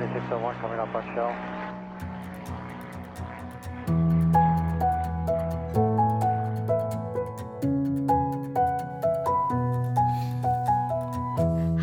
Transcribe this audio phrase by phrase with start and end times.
[0.00, 1.32] 2601 coming up on shell.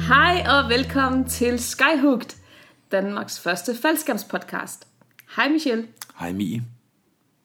[0.07, 2.37] Hej og velkommen til Skyhooked,
[2.91, 4.87] Danmarks første faldskærmspodcast.
[5.35, 5.87] Hej Michelle,
[6.19, 6.63] Hej Mie.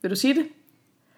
[0.02, 0.46] vil du sige det?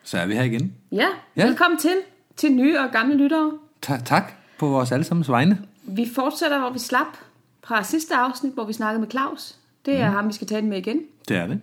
[0.04, 0.72] Så er vi her igen.
[0.92, 1.46] Ja, Ja.
[1.46, 1.94] velkommen til,
[2.36, 3.52] til nye og gamle lyttere.
[3.82, 5.58] Ta- tak på vores allesammens vegne.
[5.82, 7.06] Vi fortsætter, hvor vi slap
[7.64, 9.56] fra sidste afsnit, hvor vi snakkede med Claus.
[9.86, 10.14] Det er mm.
[10.14, 11.00] ham, vi skal tale med igen.
[11.28, 11.60] Det er det.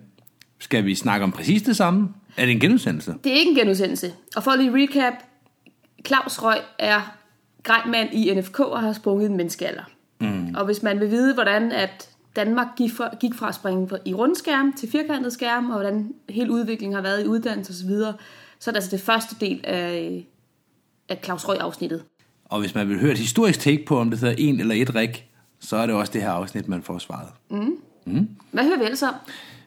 [0.58, 2.08] Skal vi snakke om præcis det samme?
[2.36, 3.14] Er det en genudsendelse?
[3.24, 4.12] Det er ikke en genudsendelse.
[4.36, 5.12] Og for lige recap,
[6.06, 7.14] Claus Røg er
[7.62, 9.82] grejmand i NFK og har sprunget en menneskealder.
[10.20, 10.54] Mm.
[10.54, 14.14] Og hvis man vil vide, hvordan at Danmark gik fra, gik fra at springe i
[14.14, 17.90] rundskærm til firkantet skærm, og hvordan hele udviklingen har været i uddannelse osv.,
[18.58, 20.26] så er det altså det første del af,
[21.08, 22.02] af Claus Røg-afsnittet.
[22.44, 24.94] Og hvis man vil høre et historisk take på, om det hedder en eller et
[24.94, 25.27] rig,
[25.60, 27.28] så er det også det her afsnit, man får svaret.
[28.50, 29.14] Hvad hører vi ellers om?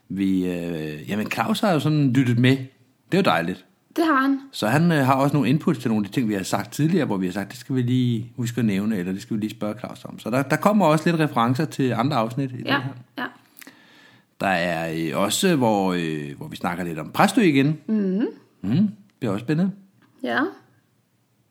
[0.10, 2.58] Vi, øh, jamen Claus har jo sådan lyttet med.
[2.58, 2.68] Det
[3.12, 3.66] er jo dejligt.
[3.96, 4.40] Det har han.
[4.52, 6.74] Så han øh, har også nogle input til nogle af de ting, vi har sagt
[6.74, 9.36] tidligere, hvor vi har sagt, det skal vi lige huske at nævne, eller det skal
[9.36, 10.20] vi lige spørge Claus om.
[10.20, 12.90] Så der, der kommer også lidt referencer til andre afsnit i det Ja, her.
[13.18, 13.26] ja.
[14.42, 17.78] Der er øh, også, hvor, øh, hvor vi snakker lidt om Præstø igen.
[17.88, 18.28] Mm-hmm.
[18.62, 18.90] Mm,
[19.22, 19.72] det er også spændende.
[20.24, 20.40] ja.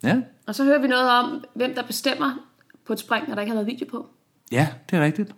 [0.03, 0.17] Ja,
[0.47, 2.47] Og så hører vi noget om, hvem der bestemmer
[2.87, 4.07] på et spring, når der ikke har været video på.
[4.53, 5.35] Ja det er rigtigt.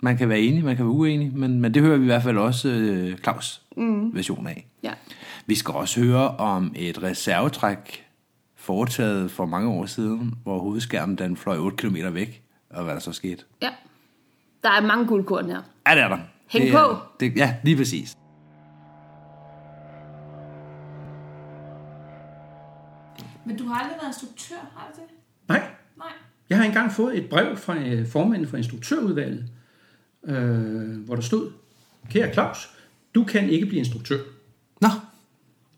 [0.00, 2.22] Man kan være enig, man kan være uenig, men, men det hører vi i hvert
[2.22, 4.14] fald også øh, Claus' mm.
[4.14, 4.66] version af.
[4.82, 4.92] Ja.
[5.46, 8.06] Vi skal også høre om et reservetræk
[8.56, 13.00] foretaget for mange år siden, hvor hovedskærmen den fløj 8 km væk, og hvad der
[13.00, 13.44] så skete.
[13.62, 13.70] ja.
[14.62, 15.62] Der er mange guldkorn her.
[15.88, 16.18] Ja, det er der.
[16.48, 16.96] Hæng det på.
[17.20, 18.16] Det, ja, lige præcis.
[23.44, 25.08] Men du har aldrig været instruktør, har du det?
[26.52, 29.44] Jeg har engang fået et brev fra øh, formanden for instruktørudvalget,
[30.26, 31.50] øh, hvor der stod,
[32.10, 32.70] kære Claus,
[33.14, 34.18] du kan ikke blive instruktør.
[34.80, 34.88] Nå,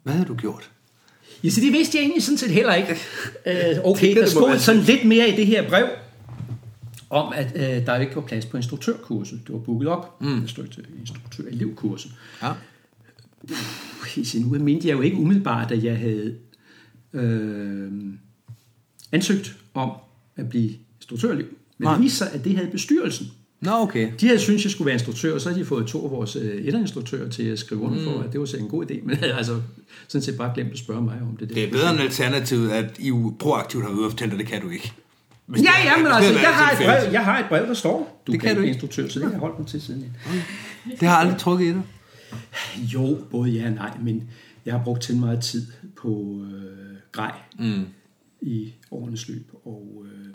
[0.02, 0.70] hvad har du gjort?
[1.44, 2.96] Ja, så det vidste jeg egentlig sådan set heller ikke.
[3.46, 5.88] Øh, okay, det der stod sådan lidt mere i det her brev,
[7.10, 9.40] om at øh, der ikke var plads på instruktørkurset.
[9.46, 10.20] Det var booket op.
[10.20, 10.40] Mm.
[10.40, 12.10] Der stod til instruktør-elevkurset.
[12.42, 12.52] Ja.
[14.24, 16.36] Så nu mente jeg jo ikke umiddelbart, at jeg havde
[17.12, 17.92] øh,
[19.12, 19.90] ansøgt om
[20.36, 21.46] at blive instruktørelev.
[21.78, 21.94] Men Nej.
[21.94, 23.26] det viste sig, at det havde bestyrelsen.
[23.62, 24.10] jeg okay.
[24.20, 26.36] De havde syntes, jeg skulle være instruktør, og så havde de fået to af vores
[26.36, 28.94] øh, etterinstruktører til at skrive under for, at det var så en god idé.
[29.06, 29.60] Men altså
[30.08, 31.48] sådan set bare glemt at spørge mig om det.
[31.48, 34.62] Det er bedre end alternativet, at I proaktivt har været ude og dig, det kan
[34.62, 34.92] du ikke.
[35.46, 37.66] Hvis Ja, det ja, men altså, det jeg har, et brev, jeg har et brev,
[37.66, 38.72] der står, du Det kan, kan du ikke.
[38.72, 40.16] instruktør, så det har jeg holdt mig til siden.
[41.00, 41.82] Det har aldrig trukket i dig.
[42.76, 44.30] Jo, både ja og nej, men
[44.66, 47.84] jeg har brugt til meget tid på øh, grej mm.
[48.44, 50.34] I årenes løb, og øh,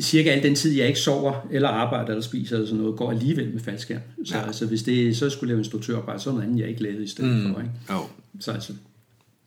[0.00, 3.10] cirka al den tid, jeg ikke sover, eller arbejder, eller spiser, eller sådan noget, går
[3.10, 4.00] alligevel med faldskærm.
[4.24, 4.46] Så ja.
[4.46, 7.06] altså, hvis det så skulle lave instruktørarbejde, så er noget andet, jeg ikke lavede i
[7.06, 7.52] stedet mm.
[7.54, 7.60] for.
[7.60, 7.72] Ikke?
[7.90, 7.98] Jo.
[8.40, 8.72] Så altså,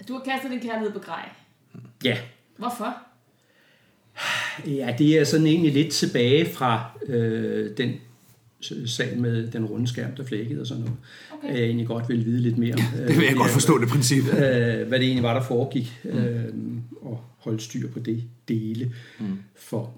[0.07, 1.29] Du har kastet din kærlighed på grej.
[2.03, 2.17] ja.
[2.57, 2.97] Hvorfor?
[4.67, 7.93] Ja, det er sådan egentlig lidt tilbage fra øh, den
[8.85, 10.97] sag med den runde skærm, der flækkede og sådan noget.
[11.31, 11.53] Okay.
[11.53, 12.79] Jeg egentlig godt vil vide lidt mere om.
[13.01, 14.23] øh, Det vil jeg godt forstå, det princip.
[14.23, 14.33] øh,
[14.87, 16.43] hvad det egentlig var, der foregik, øh,
[17.01, 18.93] og holde styr på det dele.
[19.19, 19.37] Mm.
[19.55, 19.93] For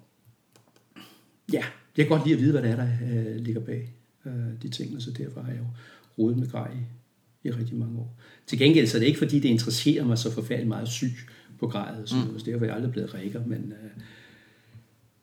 [1.53, 1.63] ja,
[1.97, 3.93] jeg kan godt lide at vide, hvad det er, der øh, ligger bag
[4.25, 5.65] øh, de ting, og så derfor har jeg jo
[6.17, 6.71] rodet med grej
[7.43, 8.19] i, i rigtig mange år.
[8.47, 11.13] Til gengæld så er det ikke, fordi det interesserer mig så forfærdeligt meget syg
[11.59, 14.01] på grejet, noget, så derfor er jeg aldrig blevet rækker, men øh,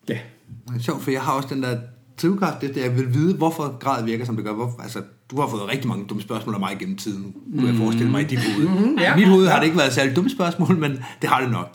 [0.09, 0.19] ja,
[0.69, 1.81] Det er sjovt, for jeg har også den der
[2.23, 4.53] drivkraft, det er, at jeg vil vide, hvorfor grad virker, som det gør.
[4.53, 7.35] Hvor, altså, du har fået rigtig mange dumme spørgsmål af mig gennem tiden.
[7.47, 8.69] Nu kan jeg forestille mig i dit hoved.
[8.69, 9.15] Mm-hmm, ja.
[9.17, 11.73] I mit hoved har det ikke været særlig dumme spørgsmål, men det har det nok.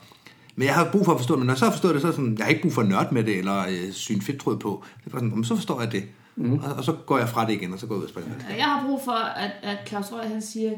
[0.55, 2.01] Men jeg har brug for at forstå det, men når jeg så har forstået det,
[2.01, 3.91] så er det sådan, jeg har ikke brug for at nørde med det, eller øh,
[3.91, 4.83] syne fedttråd på.
[5.05, 6.03] Det er sådan, "Jamen, så forstår jeg det.
[6.35, 6.53] Mm.
[6.53, 8.31] Og, og, så går jeg fra det igen, og så går jeg ud og springer.
[8.57, 10.71] Jeg har brug for, at, at Claus Røg, han siger,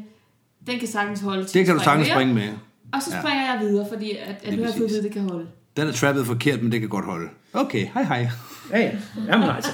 [0.66, 2.48] den kan sagtens holde til Det at kan du sagtens mere." springe med.
[2.92, 5.46] Og så springer jeg videre, fordi at, at nu har jeg fået det kan holde.
[5.76, 7.28] Den er trappet forkert, men det kan godt holde.
[7.54, 8.28] Okay, hej hej.
[8.70, 8.90] Ja, ja.
[9.26, 9.70] Jamen altså.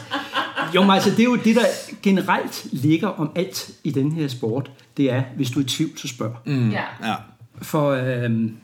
[0.75, 1.65] Jo, men altså, det er jo det, der
[2.03, 4.71] generelt ligger om alt i den her sport.
[4.97, 6.37] Det er, hvis du er i tvivl, så spørg.
[6.47, 6.71] Mm.
[6.71, 6.85] Ja.
[7.03, 7.15] Ja.
[7.63, 8.57] For øhm,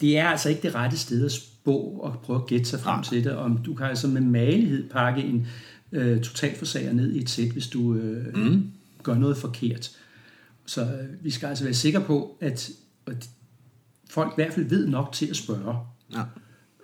[0.00, 2.94] det er altså ikke det rette sted at spå og prøve at gætte sig frem
[2.94, 3.04] Nej.
[3.04, 3.36] til det.
[3.36, 5.46] Om du kan altså med malighed pakke en
[5.92, 8.70] øh, totalforsager ned i et sæt, hvis du øh, mm.
[9.02, 9.90] gør noget forkert.
[10.66, 12.70] Så øh, vi skal altså være sikre på, at,
[13.06, 13.28] at
[14.10, 15.76] folk i hvert fald ved nok til at spørge.
[16.14, 16.22] ja.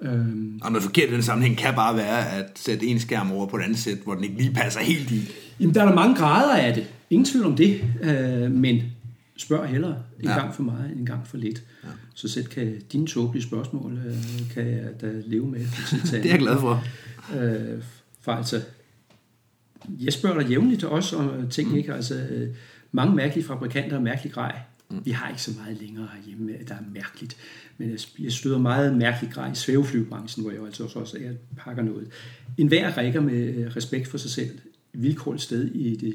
[0.02, 3.46] Øhm, Og noget forkert i den sammenhæng kan bare være at sætte en skærm over
[3.46, 5.20] på et andet sæt, hvor den ikke lige passer helt i.
[5.60, 6.86] Jamen, der er der mange grader af det.
[7.10, 7.80] Ingen tvivl om det.
[8.02, 8.82] Øh, men
[9.36, 10.38] spørg hellere en Ja.
[10.38, 11.62] gang for meget, end en gang for lidt.
[11.84, 11.88] Ja.
[12.14, 14.14] Så selv kan dine tåbelige spørgsmål, øh,
[14.54, 15.60] kan jeg da leve med.
[16.10, 16.84] Det er jeg glad for.
[17.36, 17.82] Øh,
[18.20, 18.60] for altså,
[20.00, 21.76] jeg spørger dig jævnligt også om ting, mm.
[21.76, 21.94] ikke?
[21.94, 22.48] Altså, øh,
[22.92, 24.58] mange mærkelige fabrikanter og mærkelig grej.
[24.94, 25.00] Mm.
[25.04, 27.36] Vi har ikke så meget længere herhjemme, der er mærkeligt.
[27.78, 32.08] Men jeg, støder meget mærkelig grej i svæveflyvebranchen, hvor jeg altså også jeg pakker noget.
[32.58, 34.58] En hver rækker med øh, respekt for sig selv,
[34.92, 36.14] vilkårligt sted i det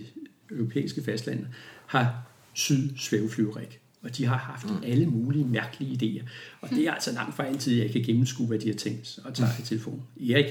[0.52, 1.46] europæiske fastland,
[1.86, 2.24] har
[2.54, 3.80] syd svæveflyverik.
[4.02, 4.84] Og de har haft mm.
[4.84, 6.28] alle mulige mærkelige idéer.
[6.62, 9.34] Og det er altså langt fra altid, jeg kan gennemskue, hvad de har tænkt og
[9.34, 10.02] tage i telefonen.
[10.30, 10.46] Erik,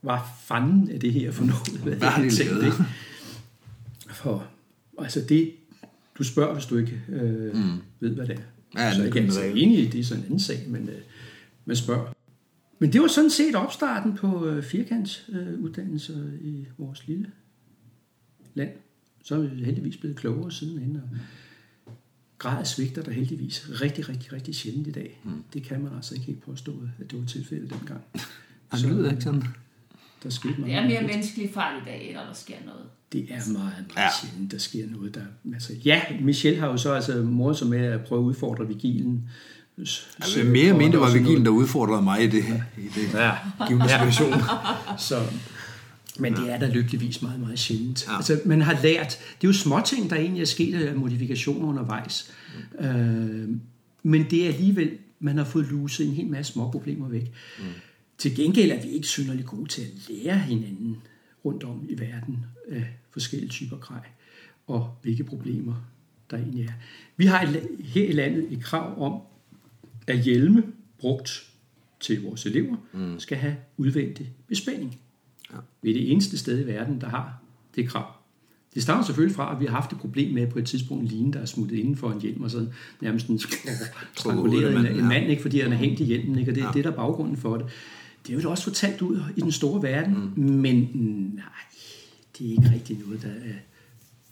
[0.00, 1.98] hvad fanden er det her for noget?
[1.98, 2.74] Hvad, har de tænkt?
[4.10, 4.46] For,
[4.98, 5.52] altså det,
[6.18, 7.78] du spørger, hvis du ikke øh, mm.
[8.00, 8.42] ved, hvad det er.
[8.80, 9.60] Ja, så det jeg er regne.
[9.60, 10.98] enig i, det er sådan en anden sag, men øh,
[11.64, 12.12] man spørger.
[12.78, 17.30] Men det var sådan set opstarten på øh, firkantsuddannelser øh, i vores lille
[18.54, 18.70] land.
[19.24, 21.02] Så er vi heldigvis blevet klogere sidenhen, og
[22.38, 25.20] grad svigter der heldigvis rigtig, rigtig, rigtig sjældent i dag.
[25.24, 25.42] Mm.
[25.52, 28.00] Det kan man altså ikke helt påstå, at det var tilfældet dengang.
[28.68, 29.42] Han lyder ikke sådan.
[30.22, 30.76] Der skete Det meget.
[30.76, 32.82] er mere menneskelig fejl i dag, når der sker noget.
[33.12, 34.02] Det er meget, meget Ja.
[34.02, 34.08] ja.
[34.22, 35.14] sjældent, der sker noget.
[35.14, 35.20] Der,
[35.54, 39.22] altså, ja, Michelle har jo så altså mor som med at prøve at udfordre vigilen.
[39.78, 40.00] Altså,
[40.44, 42.44] mere eller mindre var Vigil, der udfordrede mig i det,
[42.78, 43.30] i det Ja,
[43.68, 44.32] givende situation.
[45.08, 45.22] så,
[46.18, 48.04] men det er da lykkeligvis meget, meget sjældent.
[48.06, 48.10] Ja.
[48.12, 48.16] Ja.
[48.16, 49.08] Altså, man har lært,
[49.40, 52.30] det er jo småting, der egentlig er sket af modifikationer undervejs.
[52.80, 52.86] Mm.
[52.86, 53.48] Øh,
[54.02, 57.32] men det er alligevel, man har fået luset en hel masse små problemer væk.
[57.58, 57.64] Mm.
[58.18, 60.96] Til gengæld er vi ikke synderligt gode til at lære hinanden
[61.44, 64.06] rundt om i verden af forskellige typer grej,
[64.66, 65.74] og hvilke problemer
[66.30, 66.72] der egentlig er.
[67.16, 69.20] Vi har la- her i landet et krav om,
[70.06, 70.62] at hjelme
[70.98, 71.50] brugt
[72.00, 73.20] til vores elever mm.
[73.20, 74.98] skal have udvendig bespænding.
[75.52, 75.56] Ja.
[75.82, 77.42] Vi er det eneste sted i verden, der har
[77.74, 78.12] det krav.
[78.74, 81.08] Det stammer selvfølgelig fra, at vi har haft et problem med på et tidspunkt en
[81.08, 82.66] line, der er smuttet inden for en hjelm, og så
[83.00, 83.40] nærmest en
[84.16, 86.50] stranguleret en, en mand, ikke, fordi han er hængt i hjelmen, ikke?
[86.50, 86.72] og det er ja.
[86.72, 87.66] det, der er baggrunden for det.
[88.28, 90.42] Det er jo også fortalt ud i den store verden, mm.
[90.42, 90.74] men
[91.34, 91.44] nej,
[92.38, 93.54] det er ikke rigtig noget, der er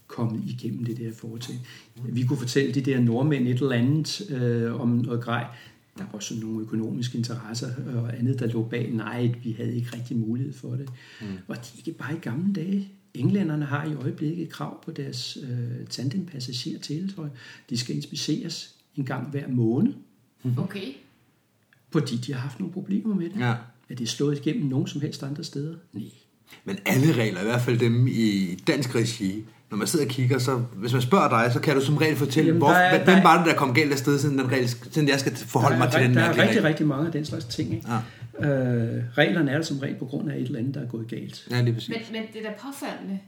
[0.06, 1.64] kommet igennem det der foretagende.
[2.08, 5.46] Vi kunne fortælle de der nordmænd et eller andet øh, om noget grej.
[5.98, 8.92] Der var sådan nogle økonomiske interesser og andet, der lå bag.
[8.92, 10.88] Nej, vi havde ikke rigtig mulighed for det.
[11.20, 11.26] Mm.
[11.48, 12.88] Og de ikke bare i gamle dage.
[13.14, 17.28] Englænderne har i øjeblikket et krav på deres øh, tandempassager teletøj.
[17.70, 19.92] De skal inspiceres en gang hver måned,
[20.58, 20.92] Okay.
[21.90, 23.40] fordi de har haft nogle problemer med det.
[23.40, 23.54] Ja.
[23.90, 25.74] Er det slået igennem nogen som helst andre steder?
[25.92, 26.02] Nej.
[26.64, 30.38] Men alle regler, i hvert fald dem i dansk regi, når man sidder og kigger,
[30.38, 32.96] så hvis man spørger dig, så kan du som regel fortælle, Jamen, hvor, der er-
[32.96, 35.20] hvem der er- var det, der kom galt af sted, siden, den regel, siden jeg
[35.20, 36.62] skal forholde der mig er, til den der er rigtig, regel.
[36.62, 37.74] rigtig mange af den slags ting.
[37.74, 37.86] Ikke?
[38.40, 38.48] Ja.
[38.48, 41.08] Øh, reglerne er der som regel på grund af et eller andet, der er gået
[41.08, 41.46] galt.
[41.50, 41.88] Ja, lige præcis.
[41.88, 43.18] Men, men det er da påfaldende,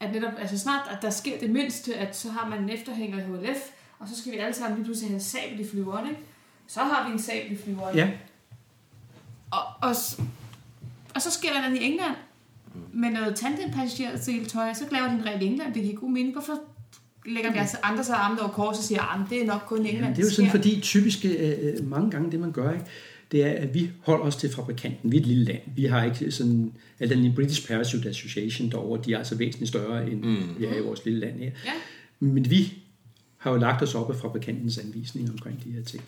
[0.00, 3.18] at netop, altså snart, at der sker det mindste, at så har man en efterhænger
[3.18, 3.58] i HLF,
[3.98, 6.20] og så skal vi alle sammen lige pludselig have en sabel i flyveren, ikke?
[6.66, 7.96] Så har vi en sabel i flyveren.
[7.96, 8.08] Ja,
[9.52, 9.94] Og, og,
[11.14, 12.16] og så sker der noget i England
[12.92, 16.32] med noget tandempassagertøj, så laver de en regel i England, det giver god mening.
[16.32, 16.60] Hvorfor
[17.26, 19.78] lægger vi altså andre så armene over kors og siger, at det er nok kun
[19.78, 22.72] England, Jamen, det er jo sådan, sker." fordi typisk øh, mange gange det, man gør,
[22.72, 22.84] ikke,
[23.32, 25.12] det er, at vi holder os til fabrikanten.
[25.12, 25.60] Vi er et lille land.
[25.76, 26.72] Vi har ikke sådan...
[27.00, 30.58] Altså, den British Parachute Association derovre, de er altså væsentligt større, end mm.
[30.58, 31.50] vi er i vores lille land her.
[31.64, 31.72] Ja.
[32.20, 32.72] Men vi
[33.36, 36.02] har jo lagt os op af fabrikantens anvisninger omkring de her ting.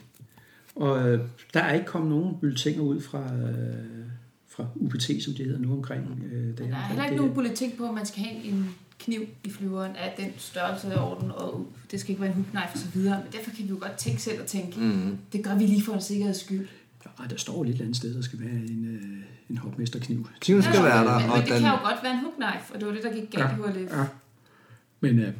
[0.75, 1.19] Og øh,
[1.53, 4.05] der er ikke kommet nogen bulletiner ud fra, øh,
[4.47, 7.77] fra UPT, som det hedder nu omkring øh, det Der er heller ikke nogen politik
[7.77, 11.67] på, at man skal have en kniv i flyveren af den størrelse og orden, og
[11.91, 13.21] det skal ikke være en hugknife og så videre.
[13.23, 15.17] Men derfor kan vi jo godt tænke selv og tænke, mm.
[15.33, 16.67] det gør vi lige for en sikkerheds skyld.
[17.19, 20.27] Ja, der står et eller andet sted, der skal være en, øh, en hopmesterkniv.
[20.39, 22.73] Kniven skal være der, men, og men det den, kan jo godt være en hugknife,
[22.73, 23.91] og det var det, der gik galt i HLF.
[23.91, 24.05] Ja.
[24.99, 25.33] Men øh,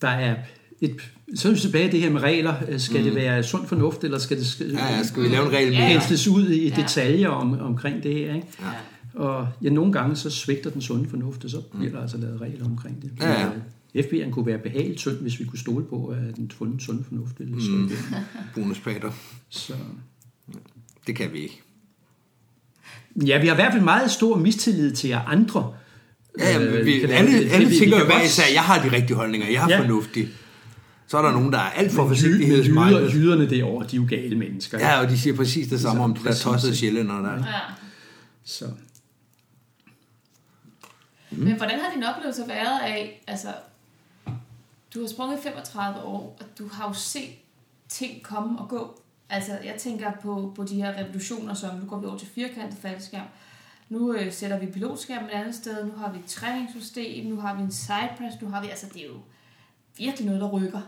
[0.00, 0.36] der er
[0.82, 0.96] et...
[1.34, 2.54] Så er vi tilbage i det her med regler.
[2.68, 3.04] Øh, Skal mm.
[3.04, 5.72] det være sund fornuft, eller skal det skal, ja, ja, skal vi lave en regel
[5.72, 5.88] mere?
[5.92, 6.74] pensles ud i Ja.
[6.82, 8.34] detaljer om, omkring det her?
[8.34, 8.46] Ikke?
[8.60, 8.66] Ja.
[9.14, 12.40] Og ja, nogle gange så svigter den sunde fornuft, og så bliver der altså lavet
[12.40, 13.10] regler omkring det.
[13.20, 13.48] Ja, ja.
[13.48, 13.62] Men,
[13.94, 17.04] øh, FB'en kunne være behageligt tynd, hvis vi kunne stole på, at den sunde, sunde
[17.08, 17.90] fornuft ville slå Mm.
[18.54, 19.10] Bonuspater.
[19.48, 19.72] Så,
[21.06, 21.62] Det kan vi ikke.
[23.26, 25.72] ja, vi har i hvert fald meget stor mistillid til jer andre.
[26.38, 27.52] Ja, ja, Øh, vi, kan alle, det.
[27.52, 29.80] alle Vi- tænker jo hver især, jeg har de rigtige holdninger, jeg er Ja.
[29.80, 30.28] fornuftig.
[31.12, 33.00] Så er der nogen, der er alt for Men forsigtighedsminded.
[33.00, 34.78] jyder, jyderne derovre, de er jo gale mennesker.
[34.78, 34.88] ikke?
[34.88, 36.78] Ja, og de siger præcis det samme om de der tossede ikke?
[36.78, 37.32] sjællænder der.
[37.34, 37.60] Ja.
[38.44, 38.64] Så,
[41.30, 41.38] Mm.
[41.38, 43.48] Men hvordan har din oplevelse været af, altså,
[44.94, 47.30] du har sprunget 35 år, og du har jo set
[47.88, 49.00] ting komme og gå.
[49.30, 52.78] Altså, jeg tænker på, på de her revolutioner, som nu går vi over til firkantet
[52.82, 53.26] faldskærm.
[53.88, 57.56] Nu øh, sætter vi pilotskærm et andet sted, nu har vi et træningssystem, nu har
[57.56, 59.16] vi en sidepress, nu har vi, altså, det er jo
[59.98, 60.80] virkelig noget, der rykker.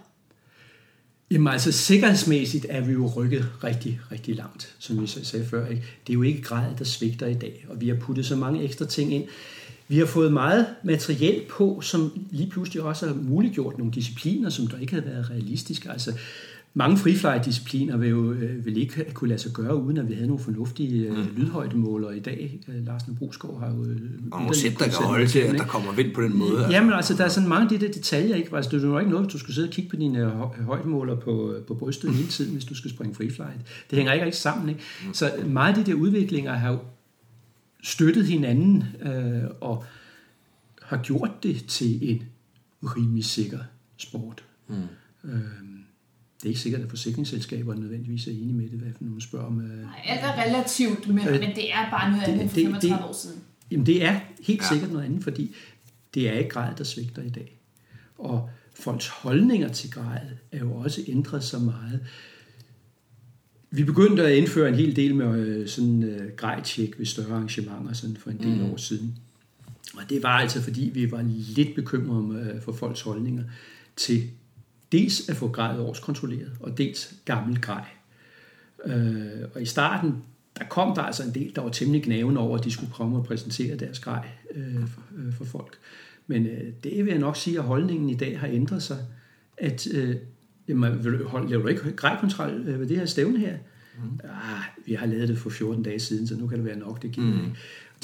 [1.31, 5.66] Jamen altså sikkerhedsmæssigt er vi jo rykket rigtig, rigtig langt, som vi sagde før.
[5.66, 5.83] Ikke?
[6.07, 8.62] Det er jo ikke grad, der svigter i dag, og vi har puttet så mange
[8.62, 9.25] ekstra ting ind.
[9.88, 14.66] vi har fået meget materiel på, som lige pludselig også har muliggjort nogle discipliner, som
[14.66, 15.90] der ikke havde været realistiske.
[15.90, 16.12] Altså,
[16.76, 20.26] mange freefly-discipliner vil jo øh, vil ikke kunne lade sig gøre, uden at vi havde
[20.26, 21.26] nogle fornuftige øh, mm.
[21.37, 22.61] lydhøjdemålere i dag.
[22.69, 23.85] Øh, Broskov har jo...
[23.85, 24.00] Øh,
[24.31, 26.66] Og nogle sæt, der kan holde til, at der kommer vind på den måde.
[26.71, 28.57] Jamen altså, der er sådan mange af de der detaljer, ikke?
[28.57, 31.16] Altså, det er jo ikke noget, du skal sidde og kigge på dine hø- højdemåler
[31.16, 33.61] på, på brystet hele tiden, hvis du skal springe freeflight.
[33.90, 34.81] Det hænger ikke rigtig sammen, ikke?
[35.12, 36.78] Så meget af de der udviklinger har jo
[37.83, 39.85] støttet hinanden øh, og
[40.83, 42.23] har gjort det til en
[42.83, 43.59] rimelig sikker
[43.97, 44.45] sport.
[44.69, 44.75] Mm.
[45.25, 45.40] Øh,
[46.45, 49.47] det er ikke sikkert, at forsikringsselskaberne nødvendigvis er enige med det, hvad når man spørger
[49.47, 49.61] om...
[49.61, 52.65] Øh, Nej, alt er relativt, men, men det er bare noget andet end for det-
[52.65, 53.41] 35 det- år siden.
[53.71, 54.69] Jamen det er helt ja.
[54.73, 55.55] sikkert noget andet, fordi
[56.15, 57.59] det er ikke grad, der svigter i dag.
[58.19, 60.21] Og folks holdninger til grad
[60.53, 62.01] er jo også ændret så meget.
[63.71, 67.93] Vi begyndte at indføre en hel del med øh, sådan øh, grejtjek ved større arrangementer
[67.93, 68.71] sådan for en del mm.
[68.73, 69.19] år siden.
[69.97, 71.23] Og det var altså fordi, vi var
[71.57, 73.45] lidt bekymrede om, øh, for folks holdninger
[73.97, 74.23] til
[74.95, 77.85] dels at få grej årskontrolleret, og dels gammel grej.
[78.87, 80.15] Øh, og i starten,
[80.59, 83.17] der kom der altså en del, der var temmelig gnavende over, at de skulle komme
[83.17, 85.79] og præsentere deres grej øh, for, øh, for folk.
[86.27, 88.99] Men øh, det vil jeg nok sige, at holdningen i dag har ændret sig.
[89.57, 90.17] At, øh,
[90.69, 93.57] jamen, vil du, hold, laver du ikke grejkontrol øh, ved det her stævne her?
[93.99, 94.21] Mm.
[94.25, 97.03] Ah, vi har lavet det for 14 dage siden, så nu kan det være nok,
[97.03, 97.53] det giver mm.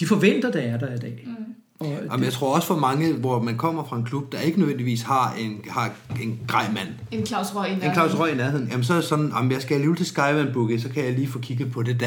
[0.01, 1.25] De forventer, der er der i dag.
[1.27, 1.55] Mm.
[1.81, 4.59] Og Jamen, jeg tror også for mange, hvor man kommer fra en klub, der ikke
[4.59, 8.37] nødvendigvis har en, har en grej mand, En Claus Røg i en Claus Røg i
[8.37, 11.05] nærheden, jamen så er det sådan, om jeg skal alligevel til Skyvan Boogie, så kan
[11.05, 12.07] jeg lige få kigget på det der.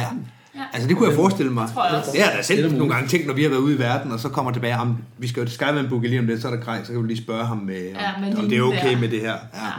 [0.56, 0.62] Ja.
[0.74, 1.70] Altså det kunne jeg forestille mig.
[1.74, 2.10] tror jeg også.
[2.14, 3.76] Det har jeg da Det selv er nogle gange tænkt, når vi har været ude
[3.76, 6.26] i verden, og så kommer tilbage, om vi skal jo til Skyvan Boogie lige om
[6.28, 8.50] lidt, så er der grej, så kan du lige spørge ham, med, om, Ja, om
[8.50, 9.00] det er okay der.
[9.00, 9.34] med det her.
[9.54, 9.70] Ja.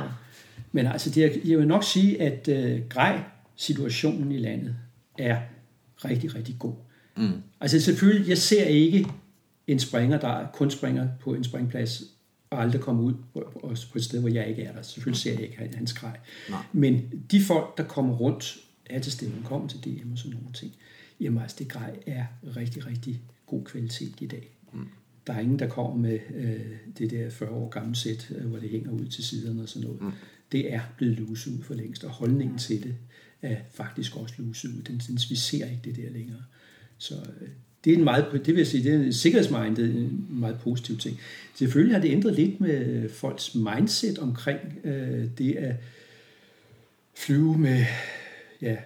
[0.73, 4.75] Men altså, det er, jeg vil nok sige, at øh, grej-situationen i landet
[5.19, 5.37] er
[6.05, 6.75] rigtig, rigtig god.
[7.17, 7.31] Mm.
[7.61, 9.07] Altså selvfølgelig, jeg ser ikke
[9.67, 12.03] en springer, der kun springer på en springplads,
[12.51, 14.83] og aldrig kommer ud på, et sted, hvor jeg ikke er der.
[14.83, 16.19] Selvfølgelig ser jeg ikke han- hans grej.
[16.51, 16.63] Nej.
[16.73, 18.57] Men de folk, der kommer rundt,
[18.87, 20.73] er til stævnen, kommer til DM og sådan nogle ting,
[21.21, 22.25] jamen altså, det grej er
[22.57, 24.57] rigtig, rigtig god kvalitet i dag.
[24.73, 24.89] Mm.
[25.27, 28.59] Der er ingen, der kommer med øh, det der 40 år gamle sæt, øh, hvor
[28.59, 30.03] det hænger ud til siderne og sådan noget.
[30.03, 30.13] Mm.
[30.53, 32.97] Det er blevet luset ud for længst, og holdningen til det
[33.43, 34.83] er faktisk også luset ud.
[34.83, 36.43] Den, den, vi ser ikke det der længere.
[36.99, 37.49] Så øh,
[37.85, 40.99] det er en meget, det vil jeg sige, det er en sikkerhedsmindet, en meget positiv
[40.99, 41.21] ting.
[41.55, 45.75] Selvfølgelig har det ændret lidt med folks mindset omkring øh, det at
[47.15, 47.85] flyve med
[48.63, 48.77] ja,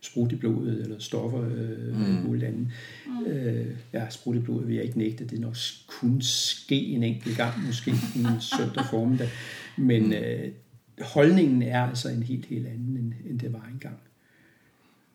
[0.00, 2.02] sprut i blodet eller stoffer øh, mm.
[2.02, 2.68] eller muligt andet.
[3.06, 3.26] Mm.
[3.26, 5.24] Øh, ja, sprut i blodet vil jeg ikke nægte.
[5.24, 9.28] Det er nok kun ske en enkelt gang, måske en søndag formiddag.
[9.76, 10.48] Men øh,
[11.00, 13.98] holdningen er altså en helt, helt anden, end, end det var engang.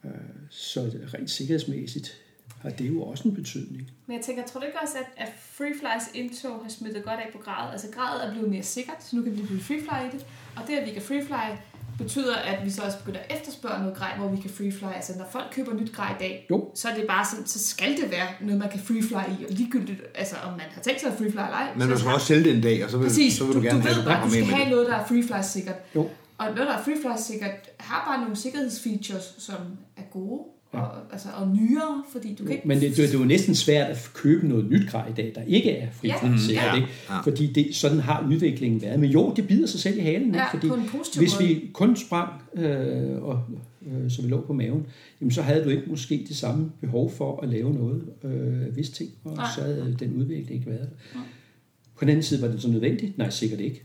[0.05, 0.11] Øh,
[0.49, 2.22] så rent sikkerhedsmæssigt
[2.63, 3.83] har det jo også en betydning.
[4.07, 7.29] Men jeg tænker, tror du ikke også, at, at Freeflys indtog har smittet godt af
[7.33, 7.71] på grad?
[7.71, 10.25] Altså gradet er blevet mere sikkert, så nu kan vi blive freefly i det.
[10.55, 11.57] Og det, at vi kan freefly,
[11.97, 14.85] betyder, at vi så også begynder at efterspørge noget grej, hvor vi kan freefly.
[14.95, 16.71] Altså når folk køber nyt grej i dag, Jo.
[16.75, 19.45] så er det bare sådan, så skal det være noget, man kan freefly i.
[19.45, 21.67] Og ligegyldigt, altså om man har tænkt sig at freefly eller ej.
[21.77, 23.53] Men du så skal også sælge det en dag, og så vil, Præcis, så vil
[23.53, 24.71] du, du, gerne du have, ved du bare, du skal med have det.
[24.71, 25.75] noget, der er freefly sikkert.
[25.95, 26.09] Jo.
[26.37, 29.55] Og noget, der er freefly sikkert, har bare nogle sikkerhedsfeatures, som
[29.97, 30.41] er gode.
[30.73, 32.67] Og, altså, og nyere, fordi du kan ikke...
[32.67, 35.31] Men det, det, det er jo næsten svært at købe noget nyt grej i dag,
[35.35, 36.37] der ikke er fri Ja.
[36.37, 36.87] sikkert, ja, ikke?
[37.09, 37.19] ja.
[37.21, 38.99] Fordi det, sådan har udviklingen været.
[38.99, 40.27] Men jo, det bider sig selv i halen.
[40.27, 40.37] ikke?
[40.37, 40.67] Ja, fordi
[41.17, 41.47] hvis måde.
[41.49, 43.43] vi kun sprang, øh, og,
[43.85, 44.85] øh, så vi lå på maven,
[45.21, 48.89] jamen, så havde du ikke måske det samme behov for at lave noget øh, vis
[48.89, 49.45] ting, og Nej.
[49.55, 51.19] så havde den udvikling ikke været der.
[51.97, 53.17] På den anden side var det så nødvendigt?
[53.17, 53.83] Nej, sikkert ikke.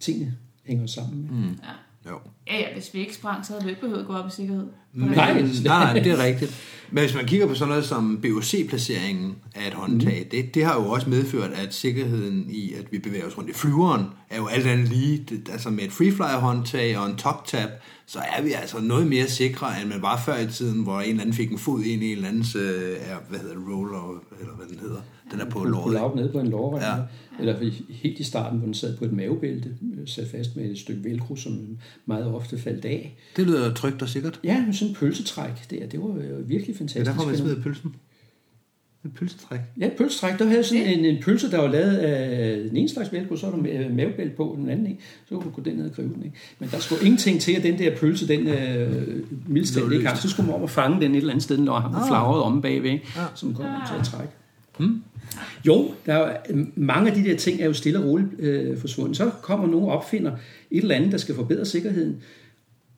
[0.00, 0.34] Tingene
[0.64, 1.28] hænger sammen.
[1.32, 1.42] Mm.
[1.42, 2.10] Ja.
[2.10, 2.18] Jo.
[2.46, 4.30] Ja, ja, hvis vi ikke sprang, så havde vi ikke behøvet at gå op i
[4.30, 4.66] sikkerhed.
[4.92, 5.32] Men, Nej.
[5.32, 6.54] nej, nej, det er rigtigt.
[6.90, 10.30] Men hvis man kigger på sådan noget som BOC-placeringen af et håndtag, mm.
[10.30, 13.52] det, det har jo også medført, at sikkerheden i, at vi bevæger os rundt i
[13.52, 17.68] flyveren, er jo alt andet lige, det, altså med et freeflyer-håndtag og en top-tab,
[18.06, 21.08] så er vi altså noget mere sikre, end man var før i tiden, hvor en
[21.08, 22.96] eller anden fik en fod ind i en eller andens, øh,
[23.28, 25.00] hvad hedder det, roller, eller hvad den hedder,
[25.32, 25.92] den er på Kunne låret.
[25.94, 26.80] lave nede på en lårrem.
[26.82, 26.96] Ja.
[26.96, 27.02] Ja.
[27.40, 29.68] Eller helt i starten, hvor den sad på et mavebælte,
[30.00, 33.16] øh, sat fast med et stykke velcro, som meget ofte faldt af.
[33.36, 34.40] Det lyder trygt og sikkert.
[34.44, 36.14] Ja, med sådan en pølsetræk der, det var jo
[36.46, 37.00] virkelig Det fantastisk.
[37.00, 37.52] er derfor, man fænomen.
[37.54, 37.94] smider pølsen.
[39.04, 39.60] Et pølsetræk.
[39.80, 43.12] Ja, pølsetræk, der havde sådan en, en pølse, der var lavet af den ene slags
[43.12, 45.00] velcro, så var der ma- mavebælte på, den anden ikke.
[45.28, 46.36] Så kunne du gå den ned og gribe den, ikke?
[46.58, 49.06] Men der skulle ingenting til, at den der pølse, den øh,
[49.48, 50.10] mildstand ikke.
[50.14, 52.06] Så skulle man om at fange den et eller andet sted, når han ah.
[52.08, 53.06] flagret om bagved, ikke?
[53.16, 53.22] Ja.
[53.34, 54.32] Som kom til at trække.
[54.78, 55.02] Hmm.
[55.66, 58.78] Jo, der er, jo- mange af de der ting er jo stille og roligt øh,
[58.78, 59.16] forsvundet.
[59.16, 60.30] Så kommer nogen og opfinder
[60.70, 62.16] et eller andet, der skal forbedre sikkerheden.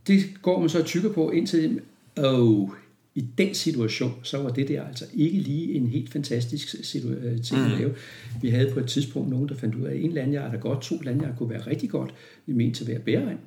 [0.07, 1.81] Det går man så tykker på indtil,
[2.17, 2.69] oh,
[3.15, 7.43] i den situation, så var det der altså ikke lige en helt fantastisk situ- øh,
[7.43, 7.95] ting at lave.
[8.43, 10.83] Vi havde på et tidspunkt nogen, der fandt ud af, at en landjart er godt,
[10.83, 12.15] to landjart kunne være rigtig godt,
[12.47, 13.39] nemlig en til hver bæreren.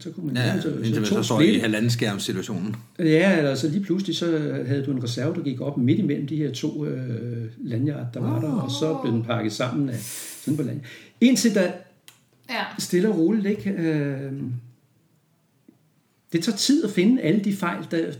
[0.00, 2.76] Så kunne man Ja, så, indtil man to så står i halvanden skærm situationen.
[2.98, 4.26] Ja, altså lige pludselig så
[4.66, 8.20] havde du en reserve, der gik op midt imellem de her to øh, landjart, der
[8.20, 9.98] var der, og så blev den pakket sammen af
[10.44, 10.80] sådan på land.
[11.20, 11.72] Indtil der
[12.50, 12.64] Ja.
[12.78, 13.70] stille og roligt, ikke?
[13.70, 14.32] Øh,
[16.32, 18.12] det tager tid at finde alle de fejl, der,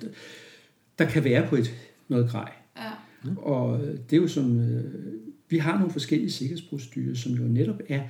[0.98, 1.74] der kan være på et
[2.08, 2.52] noget grej.
[2.76, 2.90] Ja.
[3.36, 4.84] Og det er jo som, øh,
[5.48, 8.00] vi har nogle forskellige sikkerhedsprocedurer, som jo netop er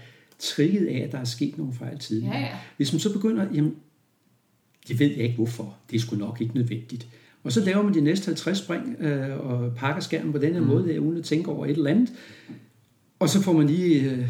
[0.42, 2.34] trigget af, at der er sket nogle fejl tidligere.
[2.34, 2.56] Ja, ja.
[2.76, 3.74] Hvis man så begynder, jamen,
[4.88, 7.06] det ved jeg ikke hvorfor, det er sgu nok ikke nødvendigt.
[7.44, 10.60] Og så laver man de næste 50 spring øh, og pakker skærmen på den her
[10.60, 10.66] mm.
[10.66, 12.12] måde, der, uden at tænke over et eller andet.
[13.18, 14.26] Og så får man lige øh,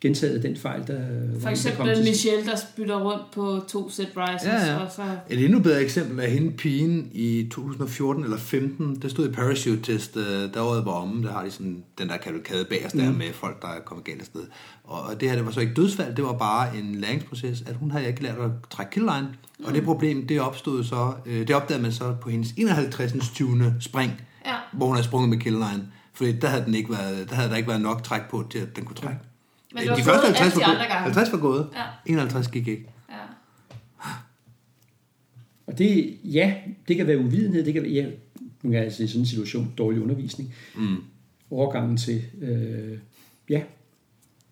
[0.00, 1.00] gentaget den fejl, der
[1.34, 4.76] For der eksempel kom til- Michelle, der spytter rundt på to sæt risers, Ja, ja.
[4.76, 5.02] og så...
[5.30, 10.16] Et endnu bedre eksempel er hende pigen i 2014 eller 15, der stod i parachute-test,
[10.16, 13.32] øh, der året var omme, der har de sådan den der kavalkade bagerst der med
[13.32, 14.42] folk, der er kommet galt afsted.
[14.84, 17.90] Og det her, det var så ikke dødsfald, det var bare en læringsproces, at hun
[17.90, 19.28] havde ikke lært at trække killline.
[19.64, 23.12] Og det problem, det opstod så, øh, det opdagede man så på hendes 51.
[23.34, 23.74] 20.
[23.80, 24.12] spring,
[24.46, 24.54] Ja.
[24.72, 25.86] hvor hun havde sprunget med killline.
[26.12, 28.58] Fordi der havde, den ikke været, der havde der ikke været nok træk på, til
[28.58, 29.18] at den kunne trække.
[29.74, 31.02] Men det var de første 50 alle de var, andre gået, gange.
[31.04, 32.12] 50 var gået, Ja.
[32.12, 32.86] 51 gik ikke.
[33.10, 33.14] Ja.
[35.66, 36.54] Og det, ja,
[36.88, 38.06] det kan være uvidenhed, det kan være, ja,
[38.62, 40.54] man kan altså i sådan en situation dårlig undervisning.
[40.76, 40.96] Mm.
[41.50, 42.98] Overgangen til, øh,
[43.48, 43.62] ja,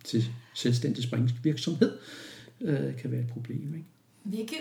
[0.04, 1.98] til selvstændig springvirksomhed
[2.60, 3.74] øh, kan være et problem.
[3.74, 3.86] Ikke?
[4.22, 4.56] Hvilke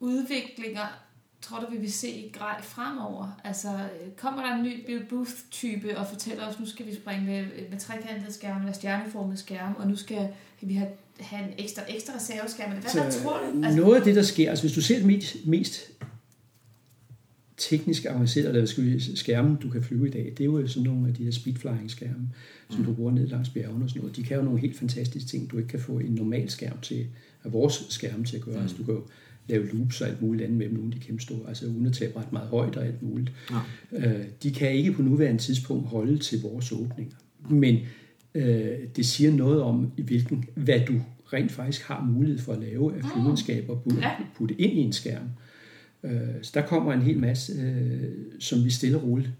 [0.00, 0.86] udviklinger
[1.42, 3.40] tror du, vi vil se i grej fremover?
[3.44, 7.26] Altså, øh, kommer der en ny Bill Booth-type og fortæller os, nu skal vi springe
[7.26, 10.28] med, med trekantede skærme eller stjerneformede skærme, og nu skal
[10.60, 10.90] vi have,
[11.20, 12.70] have en ekstra, ekstra reserveskærm.
[12.70, 13.64] Hvad, hvad tror du?
[13.64, 15.90] Altså, noget af det, der sker, altså hvis du ser mest, mest
[17.56, 18.06] teknisk
[18.78, 21.30] vi, skærme, du kan flyve i dag, det er jo sådan nogle af de her
[21.30, 22.28] speedflying skærme,
[22.70, 24.16] som du bruger ned langs bjergene og sådan noget.
[24.16, 27.06] De kan jo nogle helt fantastiske ting, du ikke kan få en normal skærm til,
[27.44, 28.56] af vores skærme til at gøre.
[28.56, 28.62] Mm.
[28.62, 29.02] Altså du kan jo
[29.48, 31.92] lave loops og alt muligt andet med nogle af de kæmpe store, altså uden at
[31.92, 33.32] tage ret meget højt og alt muligt.
[33.50, 34.10] Ja.
[34.10, 37.16] Øh, de kan ikke på nuværende tidspunkt holde til vores åbninger.
[37.50, 37.78] Men
[38.34, 40.94] øh, det siger noget om, i hvilken, hvad du
[41.32, 43.84] rent faktisk har mulighed for at lave af flyvenskaber og
[44.34, 45.28] putte ind i en skærm.
[46.04, 49.30] Øh, så der kommer en hel masse, øh, som vi stille og roligt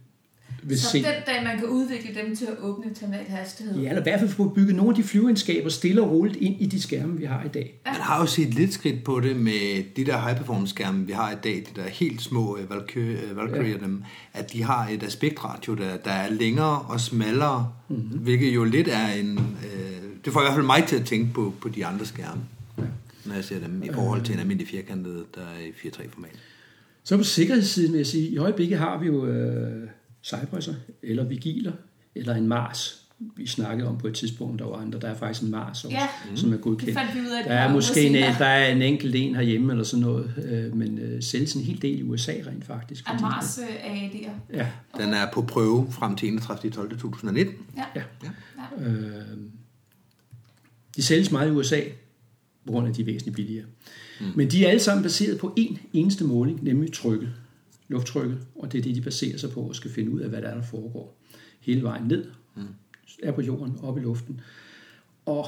[0.63, 0.99] vil Så se.
[0.99, 3.79] den dag, man kan udvikle dem til at åbne til hastighed.
[3.79, 6.61] Ja, eller i hvert fald få bygget nogle af de flyvenskaber stille og roligt ind
[6.61, 7.81] i de skærme, vi har i dag.
[7.87, 11.13] Man har jo set lidt skridt på det med de der high performance skærme, vi
[11.13, 13.85] har i dag, de der helt små øh, Valkyrie, øh, Valkyrie ja.
[13.85, 18.19] dem, at de har et aspektratio, der, der er længere og smallere, mm-hmm.
[18.19, 19.39] hvilket jo lidt er en...
[19.39, 22.41] Øh, det får i hvert fald mig til at tænke på, på de andre skærme,
[22.79, 22.83] ja.
[23.25, 26.31] når jeg ser dem i forhold til en almindelig firkantet, der er i 4-3 format.
[27.05, 29.89] Så på sikkerhedssiden vil jeg sige, i øjeblikket har vi jo øh,
[30.29, 31.73] Cypresser, eller Vigiler,
[32.15, 33.05] eller en Mars.
[33.37, 35.97] Vi snakkede om på et tidspunkt, der var andre, der er faktisk en Mars også,
[35.97, 36.09] Ja.
[36.37, 36.95] som er Det godkendt.
[36.95, 37.45] fandt vi ud af.
[37.45, 40.99] Der er måske en, der er en enkelt en herhjemme eller sådan noget, øh, men
[40.99, 43.09] øh, sælges en hel del i USA rent faktisk.
[43.09, 44.31] Fordi- Mars øh, AAD'er.
[44.57, 46.71] Ja, Den er på prøve frem til 31.
[46.73, 46.91] 12.
[46.99, 47.55] 2019.
[47.77, 47.85] Ja.
[47.97, 48.03] ja.
[48.25, 48.87] ja.
[48.89, 49.13] Øh,
[50.97, 51.81] de sælges meget i USA,
[52.67, 53.67] på grund af de er væsentligt billigere.
[54.21, 54.27] Mm.
[54.37, 57.29] Men de er alle sammen baseret på en eneste måling, nemlig trykket,
[57.89, 60.43] lufttrykket, og det er det, de baserer sig på og skal finde ud af, hvad
[60.43, 61.21] der er, der foregår.
[61.61, 62.63] Hele vejen ned, mm.
[63.23, 64.41] er på jorden, op i luften.
[65.27, 65.47] Og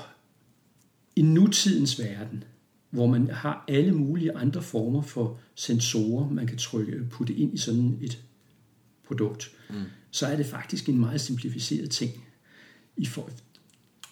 [1.16, 2.44] i nutidens verden,
[2.90, 7.58] hvor man har alle mulige andre former for sensorer, man kan trykke, putte ind i
[7.58, 8.22] sådan et
[9.06, 9.76] produkt, mm.
[10.10, 12.24] så er det faktisk en meget simplificeret ting.
[12.96, 13.30] I for,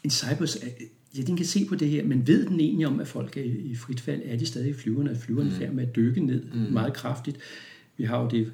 [0.04, 0.84] en Cybers, er-
[1.16, 3.42] ja, den kan se på det her, men ved den egentlig om, at folk er
[3.42, 4.22] i frit fald?
[4.24, 5.10] Er de stadig flyverne?
[5.10, 5.56] Er flyverne mm.
[5.56, 6.72] færd med at dykke ned mm.
[6.72, 7.38] meget kraftigt?
[7.98, 8.52] Vi har jo det,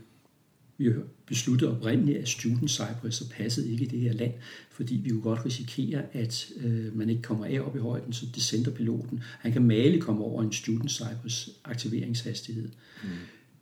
[0.79, 4.33] vi har besluttet oprindeligt, at Student Cypress så passede ikke i det her land,
[4.71, 8.27] fordi vi kunne godt risikere, at øh, man ikke kommer af op i højden, så
[8.35, 12.69] descenterpiloten, han kan male komme over en Student Cypress aktiveringshastighed.
[13.03, 13.09] Mm.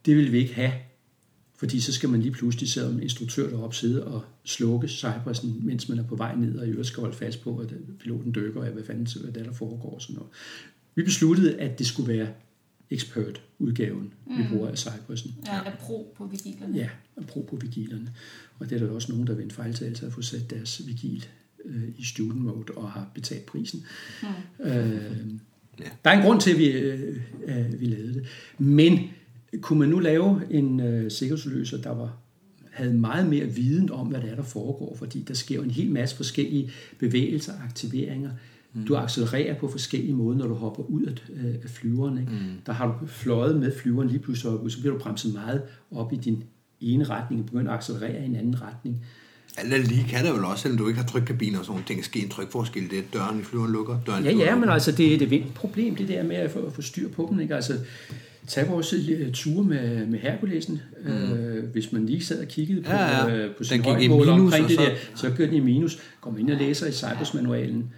[0.07, 0.73] Det vil vi ikke have,
[1.57, 5.99] fordi så skal man lige pludselig som instruktør deroppe sidde og slukke Cypressen, mens man
[5.99, 8.69] er på vej ned, og i øvrigt skal holde fast på, at piloten dykker, og
[8.69, 9.95] hvad fanden hvad der, der foregår.
[9.95, 10.31] og Sådan noget.
[10.95, 12.29] Vi besluttede, at det skulle være
[12.95, 14.39] expert-udgaven, mm.
[14.39, 15.35] vi bruger af Cypressen.
[15.47, 16.77] Ja, er pro på vigilerne.
[16.77, 18.13] Ja, og brug på vigilerne.
[18.59, 21.27] Og det er der også nogen, der ved en fejltagelse har fået sat deres vigil
[21.65, 23.85] øh, i student mode og har betalt prisen.
[24.23, 24.67] Mm.
[24.67, 25.27] Øh,
[25.81, 25.85] Ja.
[26.05, 28.27] Der er en grund til, at vi, øh, øh, vi lavede det.
[28.59, 28.99] Men
[29.61, 32.17] kunne man nu lave en øh, sikkerhedsløser, der var
[32.71, 35.71] havde meget mere viden om, hvad der er, der foregår, fordi der sker jo en
[35.71, 38.31] hel masse forskellige bevægelser og aktiveringer
[38.75, 38.87] Mm.
[38.87, 42.19] Du accelererer på forskellige måder, når du hopper ud af, øh, af flyveren.
[42.19, 42.33] Ikke?
[42.33, 42.39] Mm.
[42.67, 46.13] Der har du fløjet med flyveren lige pludselig op, så bliver du bremset meget op
[46.13, 46.45] i din
[46.81, 49.05] ene retning og begynder at accelerere i en anden retning.
[49.59, 51.87] Alt andet lige kan der vel også, selvom du ikke har trykkabiner og sådan nogle
[51.87, 52.91] ting, ske en trykforskel.
[52.91, 54.73] Det er døren i flyveren lukker, døren Ja, ja, men lukker.
[54.75, 57.27] altså det er det et problem, det der med at få, at få styr på
[57.31, 57.41] dem.
[57.41, 57.55] Ikke?
[57.55, 57.73] Altså,
[58.47, 60.81] tag vores øh, ture med, med Herkulesen.
[61.05, 61.11] Mm.
[61.11, 63.37] Øh, hvis man lige sad og kiggede på, Ja, ja.
[63.37, 65.99] øh, på sin minus, omkring og det så- der, så gør den i minus.
[66.21, 67.91] Går man ind og læser i Cypress-manualen.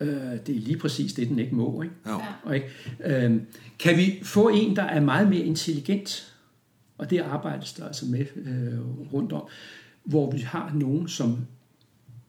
[0.00, 0.08] Øh,
[0.46, 1.82] det er lige præcis det, den ikke må.
[1.82, 1.94] Ikke?
[2.08, 2.20] Jo.
[2.42, 2.68] Og ikke?
[3.04, 3.40] Øh,
[3.78, 6.32] kan vi få en, der er meget mere intelligent,
[6.98, 9.42] og det arbejdes der altså med øh, rundt om,
[10.04, 11.38] hvor vi har nogen, som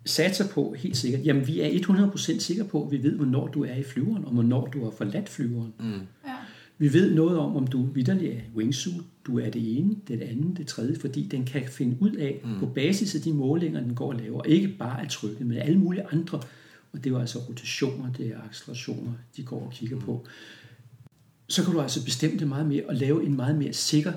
[0.06, 3.64] satser på helt sikkert, jamen vi er 100% sikre på, at vi ved, hvornår du
[3.64, 5.74] er i flyveren, og hvornår du har forladt flyveren.
[5.80, 5.92] Mm.
[6.26, 6.34] Ja.
[6.78, 10.58] Vi ved noget om, om du vidderlig er wingsuit, du er det ene, det andet,
[10.58, 12.60] det tredje, fordi den kan finde ud af, mm.
[12.60, 15.78] på basis af de målinger, den går og laver, ikke bare at trykke, men alle
[15.78, 16.42] mulige andre,
[16.98, 20.26] og det er jo altså rotationer, det er accelerationer, de går og kigger på,
[21.48, 24.14] så kan du altså bestemme det meget mere, og lave en meget mere sikker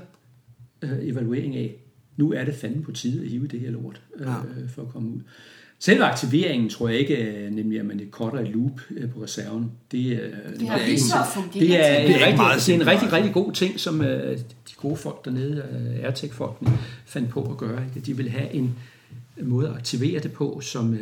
[0.83, 1.75] øh, evaluering af,
[2.17, 4.35] nu er det fandme på tide at hive det her lort, øh, ja.
[4.69, 5.21] for at komme ud.
[5.79, 9.73] Selve aktiveringen tror jeg ikke, øh, nemlig at man cutter et loop øh, på reserven.
[9.93, 10.87] Det, Det har er
[11.35, 11.61] fungere.
[11.61, 14.39] det er, en ikke rigtig, meget det er en rigtig, rigtig god ting, som øh,
[14.39, 16.71] de gode folk dernede, øh, Airtech-folkene,
[17.07, 17.85] fandt på at gøre.
[17.87, 18.07] Ikke?
[18.07, 18.79] De ville have en
[19.43, 20.99] måde at aktivere det på, som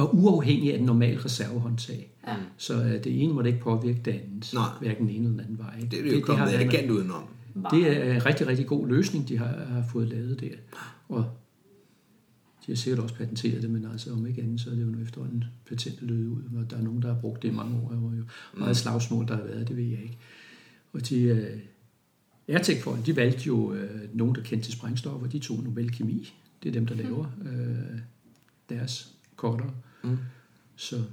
[0.00, 2.10] var uafhængig af den normale reservehåndtag.
[2.26, 2.36] Ja.
[2.56, 4.68] Så øh, det ene måtte ikke påvirke det andet, Nej.
[4.80, 5.76] hverken den ene eller den anden vej.
[5.82, 5.90] Ikke?
[5.96, 7.22] Det er jo kommet har været en- elegant udenom.
[7.70, 10.48] det er en rigtig, rigtig god løsning, de har, har fået lavet der.
[11.08, 11.24] Og
[12.66, 14.86] de har sikkert også patenteret det, men altså om ikke andet, så er det jo
[14.86, 17.76] nu efterhånden patentet løbet ud, og der er nogen, der har brugt det i mange
[17.76, 18.24] år, og jo
[18.58, 20.18] meget slagsmål, der har været, det ved jeg ikke.
[20.92, 21.58] Og de, øh,
[22.48, 26.32] airtech folk de valgte jo øh, nogen, der kendte til sprængstoffer, de tog Nobel Kemi.
[26.62, 27.98] Det er dem, der laver øh,
[28.68, 29.70] deres cutter.
[30.02, 30.18] Mm.
[30.76, 31.04] Så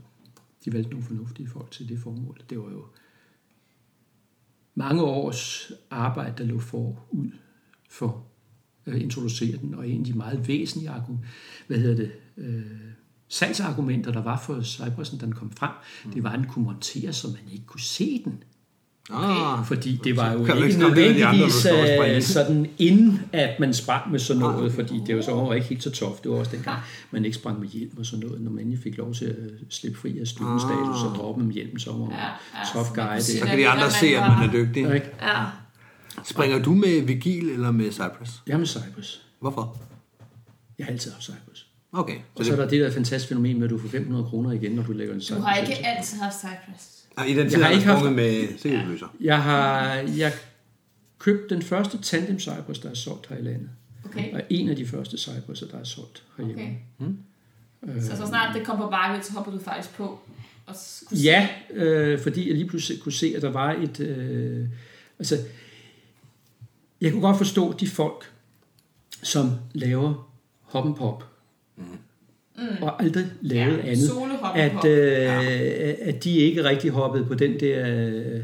[0.65, 2.41] de valgte nogle fornuftige folk til det formål.
[2.49, 2.85] Det var jo
[4.75, 7.31] mange års arbejde, der lå forud
[7.89, 8.25] for
[8.85, 10.91] at introducere den, og en af de meget væsentlige
[11.67, 12.91] hvad hedder det, øh,
[13.27, 15.71] salgsargumenter, der var for Cypressen, da den kom frem,
[16.13, 18.43] det var, at den kunne monteres, så man ikke kunne se den.
[19.13, 22.15] Ah, Fordi det var jo Kan du ikke andre, nødvendigvis du springer?
[22.15, 25.67] øh, sådan inden, at man sprang med sådan noget, fordi det var så var ikke
[25.67, 26.23] helt så toft.
[26.23, 26.79] Det var også dengang,
[27.11, 28.41] man ikke sprang med hjelm og sådan noget.
[28.41, 29.35] Når man fik lov til at
[29.69, 32.93] slippe fri af styrkestatus og droppe med hjelm, så var man Ja, ja, tough så
[32.93, 33.01] guy.
[33.07, 33.49] kunne se så Det.
[33.49, 34.81] kan de andre se, at man er dygtig.
[34.83, 35.09] Ikke?
[35.21, 35.43] Ja.
[36.23, 38.31] Springer du med Vigil eller med Cypress?
[38.47, 39.21] Jeg er med Cypress.
[39.39, 39.77] Hvorfor?
[40.79, 41.65] Jeg har altid haft Cypress.
[41.91, 43.89] Okay, Og så så er det, der det der fantastiske fænomen med, at du får
[43.89, 45.45] 500 kroner igen, når du lægger en Du Cypress.
[45.45, 45.67] har ind.
[45.69, 47.03] ikke altid haft Cypress.
[47.17, 49.07] Ah, i den tid Jeg har ikke haft- med sikkerhedsløser.
[49.21, 50.33] Jeg har jeg
[51.19, 53.69] købt den første tandem Cypress, der er solgt her i landet.
[54.05, 54.33] Okay.
[54.33, 56.63] Og en af de første Cypresser, der er solgt herhjemme.
[56.99, 57.09] okay.
[57.95, 60.19] Øh, Så så snart det kom på markedet, så hopper du faktisk på.
[60.65, 63.99] Og skulle Ja, øh, fordi jeg lige pludselig kunne se, at der var et...
[63.99, 64.67] Øh,
[65.19, 65.37] altså,
[67.01, 68.31] jeg kunne godt forstå de folk,
[69.23, 70.29] som laver
[70.61, 71.23] hop and pop,
[71.77, 71.83] mm.
[72.81, 74.11] Og aldrig lavet Ja, andet,
[74.55, 78.41] at, øh, at de ikke rigtig hoppede på den der øh,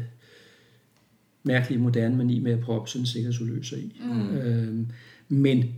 [1.42, 3.92] mærkelige moderne mani med at proppe sådan en sikkerhedsudløser i.
[4.00, 4.36] Mm.
[4.36, 4.86] Øh,
[5.28, 5.74] men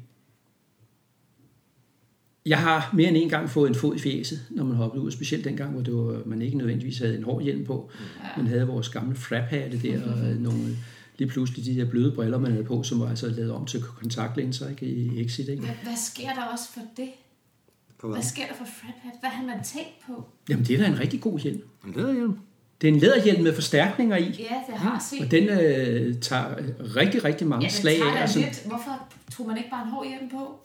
[2.47, 5.11] jeg har mere end en gang fået en fod i fjeset, når man hoppede ud,
[5.11, 7.91] specielt dengang, hvor det var, man ikke nødvendigvis havde en hård hjelm på.
[8.25, 8.29] Ja.
[8.37, 10.77] Man havde vores gamle frap-hatte der, og nogle,
[11.19, 13.83] lige pludselig de der bløde briller, man havde på, som var altså lavet om til
[13.83, 15.49] kontaktlinser ikke, i Exit.
[15.49, 15.63] Ikke?
[15.63, 17.09] Hvad, hvad sker der også for det?
[18.01, 18.25] For Hvad hvad?
[18.25, 19.13] sker der for Fred Hat?
[19.21, 20.25] Hvad har man tænkt på?
[20.49, 21.61] Jamen, det er da en rigtig god hjelm.
[21.87, 22.39] En læderhjelm?
[22.81, 24.29] Det er en læderhjelm med forstærkninger i, Ja,
[24.69, 25.21] det har jeg set.
[25.25, 26.45] og den øh, tager
[26.97, 28.21] rigtig, rigtig mange ja, slag det tager af.
[28.21, 28.63] Altså, lidt.
[28.67, 30.61] Hvorfor tog man ikke bare en hård hjelm på?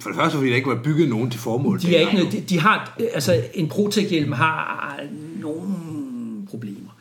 [0.00, 1.80] For det første, fordi der ikke var bygget nogen til formål.
[1.80, 5.00] de, er ikke, noget- de, de har, altså en Protec-hjelm har
[5.40, 5.68] nogle
[6.50, 6.98] problemer.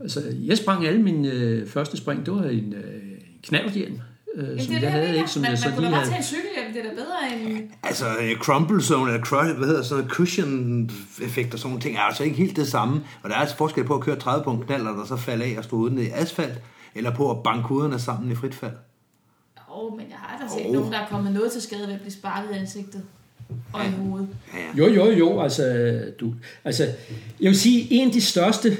[0.00, 3.02] Altså, jeg sprang alle mine øh, første spring, det var en øh,
[3.42, 3.98] knaldhjelm,
[4.34, 5.18] øh, Jamen, som det jeg det, havde, mener.
[5.18, 6.88] ikke, som man, jeg så man kunne lige da bare tage en cykelhjelm, det er
[6.88, 7.70] da bedre end...
[7.82, 10.90] Altså, øh, crumple zone, eller crush, hvad hedder sådan noget, cushion
[11.22, 13.02] effekt og sådan nogle ting, er altså ikke helt det samme.
[13.22, 15.46] Og der er altså forskel på at køre 30 på en knaller, der så falder
[15.46, 16.60] af og stå uden i asfalt,
[16.94, 18.72] eller på at banke hovederne sammen i frit fald.
[19.70, 20.72] Åh, oh, men jeg har da set Åh.
[20.72, 23.02] nogen, der er kommet noget til skade ved at blive sparket i ansigtet
[23.72, 24.28] og i hovedet.
[24.54, 24.86] Ja, ja.
[24.86, 25.64] Jo, jo, jo, altså,
[26.20, 26.82] du, altså,
[27.40, 28.76] jeg vil sige, en af de største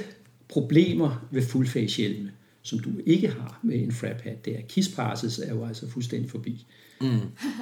[0.49, 2.31] problemer ved fullface-hjelme,
[2.63, 5.89] som du ikke har med en frap hat, det er kiss passes er jo altså
[5.89, 6.65] fuldstændig forbi.
[7.01, 7.19] Mm.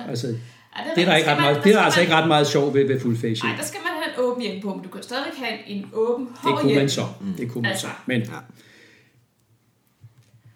[0.07, 2.03] Altså, Ej, det er der, ikke ret man- meget, der det er der altså man-
[2.03, 3.57] ikke ret meget sjov ved, ved fullface Nej, hjelm.
[3.59, 6.25] der skal man have en åben hjelm på, men du kan stadigvæk have en åben
[6.25, 6.81] Det hård kunne hjelm.
[6.81, 7.05] man så.
[7.37, 7.87] Det kunne man Altså.
[7.87, 7.93] så.
[8.07, 8.27] Men Ja.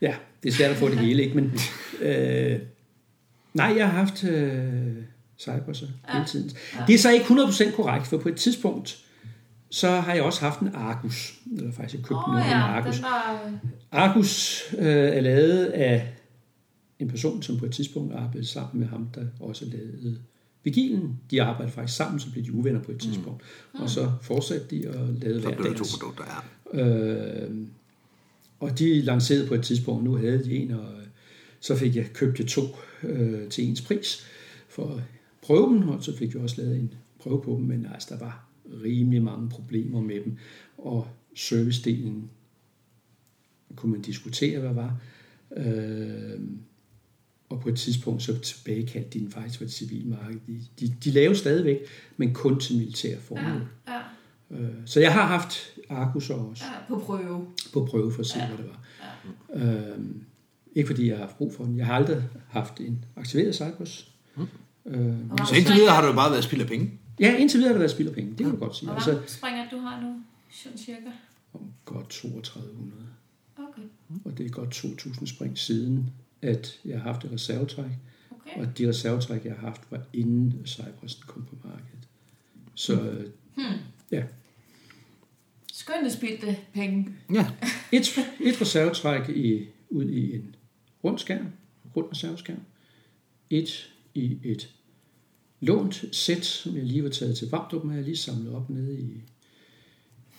[0.01, 1.35] ja, det er svært at få det hele, ikke?
[1.35, 1.59] Men
[2.07, 2.59] øh,
[3.53, 4.93] nej, jeg har haft øh,
[5.39, 6.13] Cypresser ja.
[6.13, 6.51] hele tiden.
[6.87, 8.97] Det er så ikke 100% korrekt, for på et tidspunkt,
[9.73, 11.39] så har jeg også haft en Argus.
[11.57, 12.95] Eller faktisk, jeg købte Åh oh, en ja, Argus.
[12.95, 13.51] den var...
[13.91, 16.13] Argus øh, er lavet af
[16.99, 20.17] en person, som på et tidspunkt arbejdede sammen med ham, der også lavede
[20.63, 21.19] Vigilen.
[21.31, 23.43] De arbejdede faktisk sammen, så blev de uvenner på et tidspunkt.
[23.73, 23.81] Mm.
[23.81, 26.23] Og så fortsatte de og lavede Så hver blev det to produkter,
[26.73, 26.79] ja.
[26.81, 27.51] Øh,
[28.59, 30.85] og de lancerede på et tidspunkt, nu havde de en, og
[31.59, 32.63] så fik jeg købt jeg to
[33.03, 34.25] øh, til ens pris
[34.69, 35.03] for at
[35.41, 38.19] prøve dem, og så fik jeg også lavet en prøve på dem, men altså, der
[38.19, 38.52] var
[38.83, 40.37] rimelig mange problemer med dem,
[40.77, 42.29] og servicedelen
[43.75, 44.97] kunne man diskutere, hvad var.
[45.57, 46.39] Øh,
[47.49, 50.39] og på et tidspunkt så tilbagekaldte de den faktisk for et civilmarked.
[50.47, 51.77] De, de, de lavede stadigvæk,
[52.17, 53.67] men kun til militære formål.
[53.87, 53.99] Ja, ja,
[54.51, 57.47] Øh, Så jeg har haft Argus også ja, på prøve.
[57.73, 58.47] på prøve for at se, ja.
[58.47, 58.85] hvad det var.
[59.55, 59.91] Ja.
[59.93, 60.23] Øhm,
[60.75, 61.77] ikke fordi jeg har haft brug for den.
[61.77, 64.11] Jeg har aldrig haft en aktiveret Cypress.
[64.35, 64.47] Mm.
[64.85, 66.91] Øhm, Og Så indtil videre har jo bare været spild af penge.
[67.19, 68.29] Ja, indtil videre har det været spild af penge.
[68.29, 68.85] Det kan du godt sige.
[68.87, 70.21] Hvor Altså, mange springer du har nu?
[70.51, 71.09] Sådan cirka.
[71.53, 72.93] om godt 3200.
[73.57, 73.81] Okay.
[74.25, 76.09] Og det er godt 2000 spring siden,
[76.41, 77.91] at jeg har haft et reservetræk.
[78.31, 78.59] okay.
[78.61, 82.07] Og de reservetræk, jeg har haft, var inden Cypress kom på markedet.
[82.75, 83.29] Så øh,
[84.11, 84.23] ja,
[85.73, 87.09] Skønne spildte penge.
[87.33, 87.51] Ja.
[87.91, 88.01] Et,
[88.39, 90.55] et reservetræk i, ud i en
[91.03, 91.47] rund skærm,
[91.95, 92.59] rund reserveskærm.
[93.49, 94.73] Et i et
[95.65, 97.95] lånt sæt, som jeg lige var taget til Vamdrup, med.
[97.95, 99.23] Jeg lige samlet op nede i,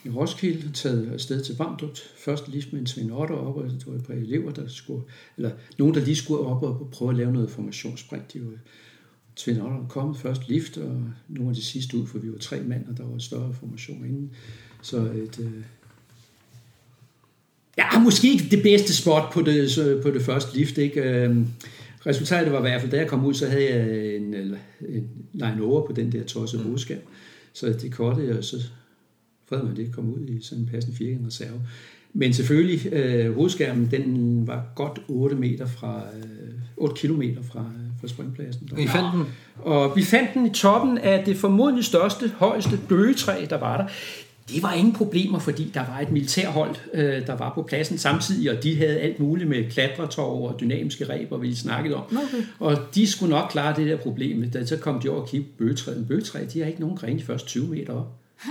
[0.04, 1.96] i Roskilde, taget afsted til Vamdrup.
[2.16, 5.02] Først lige med en Svend Otter op, og det var et par elever, der skulle,
[5.36, 8.32] eller nogen, der lige skulle op og prøve at lave noget formationsspring.
[8.32, 8.52] De var,
[9.36, 12.60] Svend Otter kom først lift, og nogle af de sidste ud, for vi var tre
[12.60, 14.30] mand, og der var større formation inden.
[14.82, 15.62] Så et, øh,
[17.78, 20.78] Ja, måske ikke det bedste spot på det, på det første lift.
[20.78, 21.00] Ikke?
[21.02, 21.36] Øh,
[22.06, 24.34] Resultatet var i hvert fald, da jeg kom ud, så havde jeg en,
[24.88, 26.66] en line over på den der tossede Mm.
[26.68, 26.98] hovedskærm.
[27.52, 28.56] Så det kortede jeg, og så
[29.48, 31.60] fred man det kom ud i sådan en passende firkant reserve.
[32.16, 36.24] Men selvfølgelig, øh, hovedskærmen, den var godt 8 meter fra, øh,
[36.76, 37.64] 8 kilometer fra,
[38.00, 38.68] fra springpladsen.
[38.78, 39.22] I fandt den?
[39.58, 43.86] Og vi fandt den i toppen af det formodentlig største, højeste bøgetræ, der var der.
[44.48, 48.50] Det var ingen problemer, fordi der var et militærhold, øh, der var på pladsen samtidig,
[48.50, 52.02] og de havde alt muligt med klatretår og dynamiske reb, og vi snakkede om.
[52.02, 52.44] Okay.
[52.58, 54.50] Og de skulle nok klare det der problem.
[54.50, 56.08] Da så kom de over og kiggede på bøgetræet.
[56.08, 58.06] Bøgetræ, de har ikke nogen grene de første 20 meter op.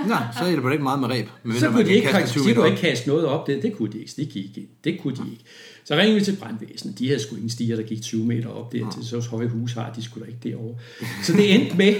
[0.08, 1.28] Nej, så er det bare ikke meget med ræb.
[1.44, 3.48] Men Så kunne de ikke, kaste, de kunne ikke kaste noget op.
[3.48, 4.14] Det, det kunne de ikke.
[4.18, 4.70] Det gik ikke.
[4.84, 5.44] Det kunne de ikke.
[5.86, 7.00] Så ringede vi til brandvæsenet.
[7.00, 8.92] De havde sgu ingen stiger, der gik 20 meter op der.
[8.92, 10.76] Til så høje hus har de skulle da ikke derovre.
[11.24, 11.96] Så det endte med,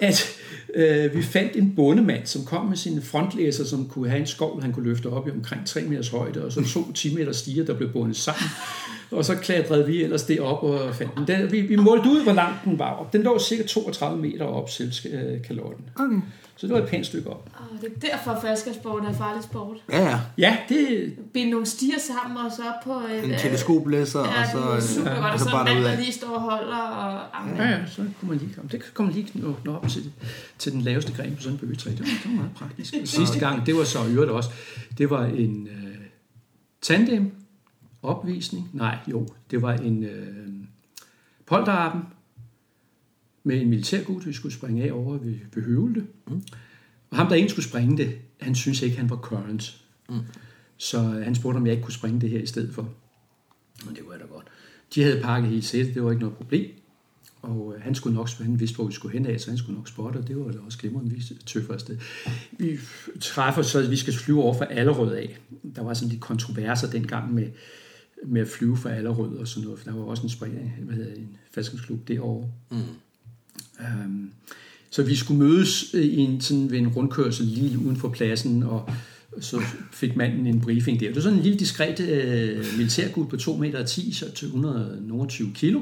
[0.00, 0.36] at
[0.74, 4.62] øh, vi fandt en bondemand, som kom med sine frontlæser, som kunne have en skovl,
[4.62, 7.64] han kunne løfte op i omkring 3 meters højde, og så to 10 meter stiger,
[7.64, 8.50] der blev bundet sammen.
[9.10, 11.26] Og så klatrede vi ellers det op og fandt den.
[11.26, 13.12] den vi, vi målte ud, hvor langt den var op.
[13.12, 15.84] Den lå cirka 32 meter op, selv øh, kalotten.
[15.96, 16.20] Okay.
[16.58, 17.48] Så det var et pænt stykke op.
[17.60, 19.76] Oh, det er derfor, faldskærmssport er farlig sport.
[19.92, 20.20] Ja, ja.
[20.38, 23.24] Ja, det, Binde nogle stier sammen og så op på et...
[23.24, 25.26] En øh, teleskoplæsser, Ja, og så, det er super øh, godt.
[25.26, 26.76] og Og så så mand, der lige står og holder.
[26.76, 28.68] Og, Ja, ja, så kunne man lige komme.
[28.72, 30.12] Det kan man lige nå, nå op til,
[30.58, 31.90] til den laveste gren på sådan en bøgetræ.
[31.90, 32.94] Det var, det var meget praktisk.
[33.02, 34.50] Og sidste gang, det var så i øvrigt også,
[34.98, 35.94] det var en øh,
[36.82, 37.32] tandem
[38.02, 38.70] opvisning.
[38.72, 40.26] Nej, jo, det var en øh,
[41.46, 42.02] polterappen
[43.46, 46.06] med en militærgud, vi skulle springe af over ved, ved Høvelte.
[46.26, 46.42] Mm.
[47.10, 49.82] Og ham, der ikke skulle springe det, han synes ikke, han var current.
[50.08, 50.20] Mm.
[50.76, 52.82] Så han spurgte, om jeg ikke kunne springe det her i stedet for.
[53.88, 54.46] Og det var da godt.
[54.94, 56.70] De havde pakket hele sættet, det var ikke noget problem.
[57.42, 59.76] Og øh, han skulle nok, han vidste, hvor vi skulle hen af, så han skulle
[59.76, 61.98] nok spotte, og det var da også glimrende, vi tøffer afsted.
[62.58, 62.78] Vi
[63.20, 65.38] træffer så, at vi skal flyve over fra Allerød af.
[65.76, 67.50] Der var sådan lidt kontroverser dengang med,
[68.26, 70.94] med at flyve fra Allerød og sådan noget, for der var også en, spring, hvad
[70.94, 72.50] hedder, en faldskabsklub derovre.
[72.70, 72.78] Mm.
[73.80, 74.30] Øhm,
[74.90, 78.62] så vi skulle mødes øh, i en, sådan ved en rundkørsel lige uden for pladsen,
[78.62, 78.90] og
[79.40, 79.62] så
[79.92, 81.06] fik manden en briefing der.
[81.06, 85.50] Det var sådan en lille diskret øh, militærgud på 2 meter 10, så til 120
[85.54, 85.80] kilo.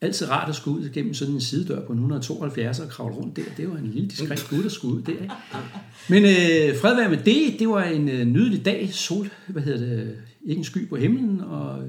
[0.00, 3.42] Altid rart at skulle ud gennem sådan en sidedør på 172 og kravle rundt der.
[3.56, 5.12] Det var en lille diskret gud, der skulle ud der.
[5.12, 5.34] Ikke?
[6.08, 7.58] Men øh, fred være med det.
[7.58, 8.88] Det var en øh, nydelig dag.
[8.92, 11.82] Sol, hvad hedder det, ikke en sky på himlen, og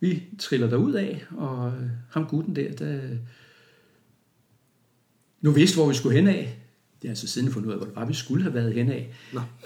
[0.00, 2.98] vi triller derud af, og øh, ham gutten der, der
[5.44, 6.56] nu vidste, hvor vi skulle hen af.
[7.02, 8.90] Det er altså siden fundet ud af, hvor det var, vi skulle have været hen
[8.90, 9.14] af.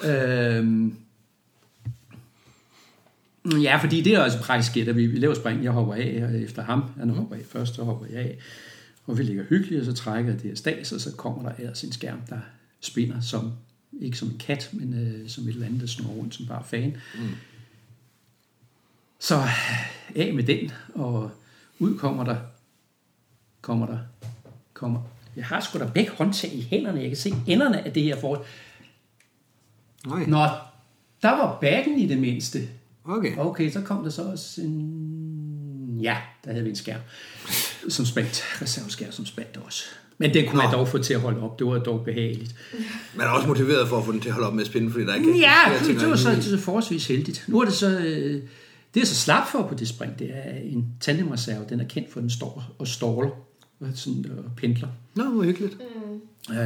[0.04, 0.96] Øhm,
[3.62, 5.64] ja, fordi det er også praktisk at vi, laver spring.
[5.64, 6.82] Jeg hopper af og efter ham.
[6.98, 8.38] Han hopper af først, så hopper jeg af.
[9.06, 11.84] Og vi ligger hyggeligt, og så trækker det her stas, og så kommer der ellers
[11.84, 12.40] en skærm, der
[12.80, 13.52] spinder som,
[14.00, 16.64] ikke som en kat, men øh, som et eller andet, der snor rundt som bare
[16.64, 16.96] fan.
[17.14, 17.28] Mm.
[19.18, 19.42] Så
[20.16, 21.30] af med den, og
[21.78, 22.36] ud kommer der,
[23.60, 23.98] kommer der,
[24.74, 25.02] kommer.
[25.38, 28.20] Jeg har sgu da begge håndtag i hænderne, jeg kan se enderne af det her
[28.20, 28.40] forhold.
[30.06, 30.24] Nej.
[30.26, 30.46] Nå,
[31.22, 32.68] der var bagen i det mindste.
[33.04, 33.36] Okay.
[33.36, 35.98] Okay, så kom der så også en...
[36.02, 37.00] Ja, der havde vi en skærm,
[37.88, 38.44] som spændt.
[38.62, 39.84] Reserveskærm, som spændt også.
[40.18, 41.58] Men den kunne man dog få til at holde op.
[41.58, 42.54] Det var dog behageligt.
[43.14, 44.90] Man er også motiveret for at få den til at holde op med at spænde,
[44.90, 47.44] fordi der ikke er Ja, ting det, det var så, det var forholdsvis heldigt.
[47.48, 47.98] Nu er det så...
[47.98, 48.42] Øh,
[48.94, 51.64] det er så slap for på det spring, det er en tandemreserve.
[51.68, 53.30] Den er kendt for, at den står og ståler
[53.94, 54.88] sådan, og pendler.
[55.14, 55.76] Nå, hvor hyggeligt.
[56.50, 56.56] Øh,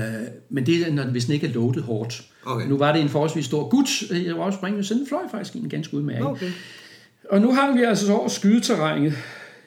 [0.49, 2.29] men det er, når hvis den ikke er loadet hårdt.
[2.45, 2.69] Okay.
[2.69, 4.11] Nu var det en forholdsvis stor gut.
[4.11, 6.27] Jeg var også springet, så den fløj faktisk i en ganske udmærket.
[6.27, 6.51] Okay.
[7.31, 9.15] Og nu har vi altså så over skydeterrænet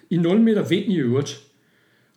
[0.09, 1.41] i 0 meter vind i øvrigt.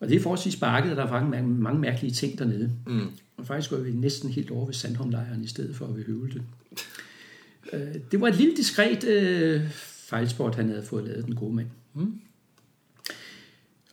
[0.01, 2.71] Og det er forholdsvis bakket, og der er faktisk mange, mange mærkelige ting dernede.
[2.87, 3.07] Mm.
[3.37, 6.43] Og faktisk går vi næsten helt over ved Sandholmlejren i stedet for ved Høvelte.
[7.73, 9.71] Øh, det var et lille diskret øh,
[10.09, 11.67] fejlsport, han havde fået lavet, den gode mand.
[11.95, 12.21] Mm.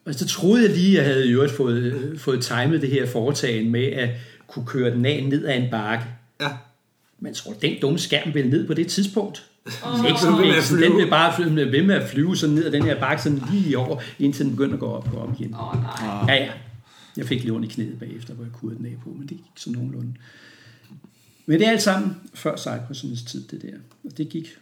[0.05, 3.05] Og så troede jeg lige, at jeg havde i øvrigt fået, fået timet det her
[3.05, 4.09] foretagende med at
[4.47, 6.05] kunne køre den af ned ad en bakke.
[6.41, 6.49] Ja.
[7.19, 9.45] Men tror, den dumme skærm ville ned på det tidspunkt.
[9.83, 10.05] Oh.
[10.07, 10.89] Ikke sådan, ved med at ikke sådan, flyve.
[10.89, 13.23] den vil bare flyve, med, ved med at flyve sådan ned ad den her bakke,
[13.23, 15.53] sådan lige over, indtil den begynder at gå op og op igen.
[15.53, 16.35] Oh, nej.
[16.35, 16.51] Ja, ja.
[17.17, 19.29] Jeg fik lige ondt i knæet bagefter, hvor jeg kurede den af på, men det
[19.29, 20.13] gik sådan nogenlunde.
[21.45, 23.77] Men det er alt sammen før Cypressens tid, det der.
[24.03, 24.57] Og det gik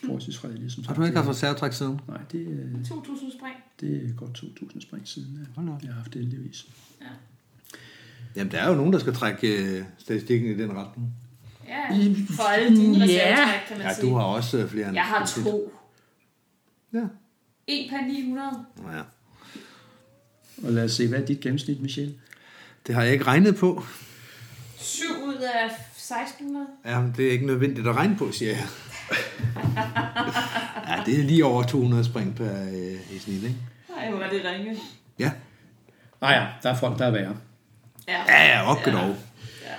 [0.00, 0.98] forholdsvis fredeligt, som Har sagt.
[0.98, 2.00] du ikke haft reservetræk siden?
[2.08, 3.56] Nej, det, øh, 2.000 spring.
[3.80, 5.46] det er godt 2.000 spring siden, ja.
[5.56, 5.82] Hold da op.
[5.82, 6.66] jeg har haft det heldigvis.
[8.36, 11.12] Jamen, der er jo nogen, der skal trække øh, statistikken i den retning.
[11.68, 11.88] Ja,
[12.36, 13.04] for alle dine Ja.
[13.04, 14.06] reservetræk, kan man Ja, sige.
[14.10, 14.94] du har også øh, flere end...
[14.94, 15.72] Jeg har to.
[16.92, 17.04] Ja.
[17.66, 18.50] En per 900.
[18.82, 19.02] Nå ja.
[20.66, 22.14] Og lad os se, hvad er dit gennemsnit, Michelle?
[22.86, 23.84] Det har jeg ikke regnet på.
[24.78, 26.66] 7 ud af 1600.
[26.84, 28.66] Ja, men det er ikke nødvendigt at regne på, siger jeg.
[30.88, 33.56] ja, det er lige over 200 spring per øh, i snit, ikke?
[33.96, 34.76] Nej, hvor var det ringe.
[35.18, 35.32] Ja.
[36.20, 37.36] Ah ja, der er folk, der er værre.
[38.08, 38.92] Ja, Ja, ja, op ja.
[38.92, 39.16] dog.
[39.62, 39.74] ja.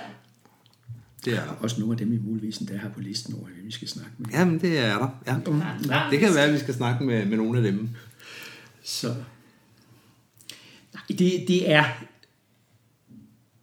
[1.24, 1.52] Det er der.
[1.60, 4.12] Også nogle af dem i muligvis, der har på listen over, hvem vi skal snakke
[4.18, 4.30] med.
[4.32, 5.08] Jamen, det er der.
[5.26, 5.32] Ja.
[5.94, 6.10] Ja.
[6.10, 7.88] Det kan være, at vi skal snakke med, med nogle af dem.
[8.82, 9.08] Så
[10.94, 11.84] Nej, det, det er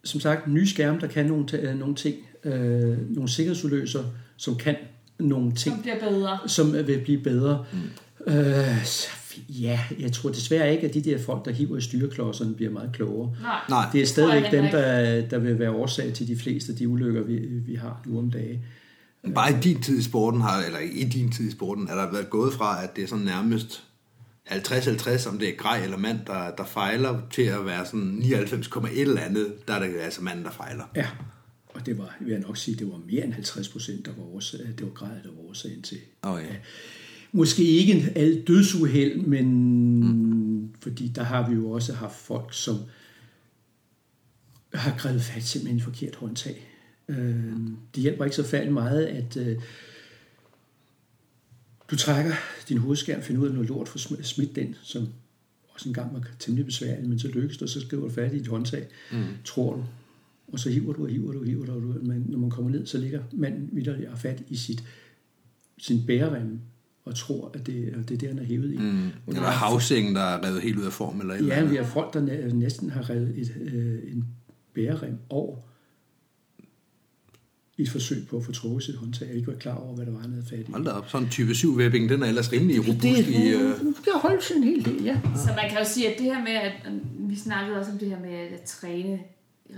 [0.03, 4.03] som sagt nye skærme, der kan nogle, ta- nogle ting, øh, nogle sikkerhedsudløser,
[4.37, 4.75] som kan
[5.19, 6.39] nogle ting, Som bliver bedre.
[6.47, 7.65] som vil blive bedre.
[7.73, 8.33] Mm.
[8.33, 8.85] Øh,
[9.49, 12.89] ja, jeg tror desværre ikke, at de der folk, der hiver i styreklodserne, bliver meget
[12.93, 13.35] klogere.
[13.69, 13.85] Nej.
[13.93, 17.23] Det er stadigvæk dem, der, der vil være årsag til de fleste af de ulykker,
[17.23, 18.59] vi, vi har nu om dagen.
[19.35, 22.11] Bare i din tid i sporten, har, eller i din tid i sporten, er der
[22.11, 23.83] været gået fra, at det er sådan nærmest
[24.49, 28.99] 50-50, om det er grej eller mand, der, der fejler, til at være sådan 99,1
[28.99, 30.83] eller andet, der er det altså manden, der fejler.
[30.95, 31.05] Ja,
[31.73, 34.23] og det var, vil jeg nok sige, det var mere end 50 procent, der var
[34.23, 35.97] årsag, det var grad, der var årsagen til.
[36.21, 36.55] Oh, ja.
[37.31, 39.45] Måske ikke alle dødsuheld, men
[40.03, 40.73] mm.
[40.79, 42.75] fordi der har vi jo også haft folk, som
[44.73, 46.67] har grebet fat simpelthen et forkert håndtag.
[47.07, 47.53] Øh,
[47.95, 49.57] det hjælper ikke så færdig meget, at øh,
[51.91, 52.33] du trækker
[52.69, 55.07] din hovedskærm, finder ud af noget lort for sm- smidt den, som
[55.73, 58.37] også engang var temmelig besværligt, men så lykkes det, og så skriver du fat i
[58.37, 59.23] dit håndtag, mm.
[59.45, 59.85] tror du.
[60.53, 62.05] Og så hiver du og hiver du og hiver du, og.
[62.05, 64.83] Men når man kommer ned, så ligger manden videre har fat i sit,
[65.77, 66.59] sin bærerem,
[67.05, 68.77] og tror, at det, at det er det, han er hævet i.
[68.77, 69.07] Mm.
[69.27, 71.71] Eller havsengen, der er revet helt ud af form, eller eller Ja, andet.
[71.71, 74.25] vi har folk, der næ- næsten har revet et, øh, en
[74.73, 75.57] bærerem over
[77.77, 79.27] i et forsøg på at få trukket sit håndtag.
[79.27, 80.71] Jeg ikke var klar over, hvad der var, han havde fat i.
[80.71, 83.47] Hold da op, sådan en type 7 webbing, den er ellers rimelig robust i...
[83.53, 85.19] Øh, det kan holde sig en hel del, ja.
[85.35, 86.73] Så man kan jo sige, at det her med, at
[87.29, 89.19] vi snakkede også om det her med at træne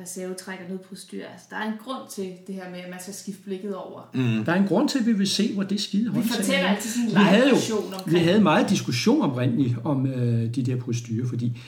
[0.02, 1.26] reservetræk og nødprostyr.
[1.26, 4.10] Altså, der er en grund til det her med, at man skal skifte blikket over.
[4.14, 4.46] Mm.
[4.46, 6.76] Der er en grund til, at vi vil se, hvor det skide håndtag fortæller er.
[6.76, 10.64] altid sådan en vi havde jo, omkring Vi havde meget diskussion oprindeligt om øh, de
[10.64, 11.62] der procedurer, fordi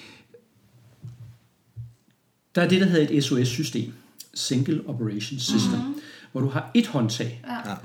[2.56, 3.94] der er det, der hedder et SOS-system.
[4.34, 5.80] Single Operation System.
[5.80, 6.02] Mm.
[6.32, 7.42] Hvor du har et håndtag.
[7.48, 7.70] Ja.
[7.70, 7.76] ja.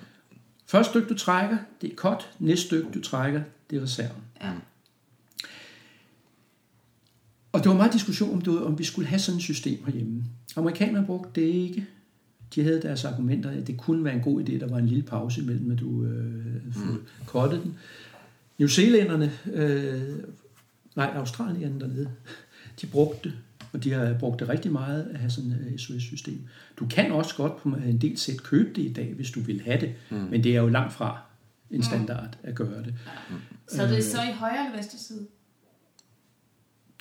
[0.66, 2.31] Første stykke, du trækker, det er cut.
[2.38, 4.23] Næste stykke, du trækker, det er reserven.
[4.42, 4.51] Ja.
[7.53, 10.25] Og der var meget diskussion om, det om vi skulle have sådan et system herhjemme.
[10.57, 11.87] Amerikanerne brugte det ikke.
[12.55, 15.03] De havde deres argumenter, at det kunne være en god idé, der var en lille
[15.03, 17.03] pause imellem, at du øh, mm.
[17.27, 17.75] kottede den.
[18.59, 20.03] New Zealanderne, øh,
[20.96, 22.11] nej, australierne dernede,
[22.81, 23.38] de brugte det,
[23.73, 26.40] og de har brugt det rigtig meget at have sådan et SOS-system.
[26.79, 29.63] Du kan også godt på en del sæt købe det i dag, hvis du vil
[29.65, 30.17] have det, mm.
[30.17, 31.21] men det er jo langt fra
[31.71, 32.94] en standard at gøre det.
[33.69, 35.27] Så det er så i højre eller venstre side?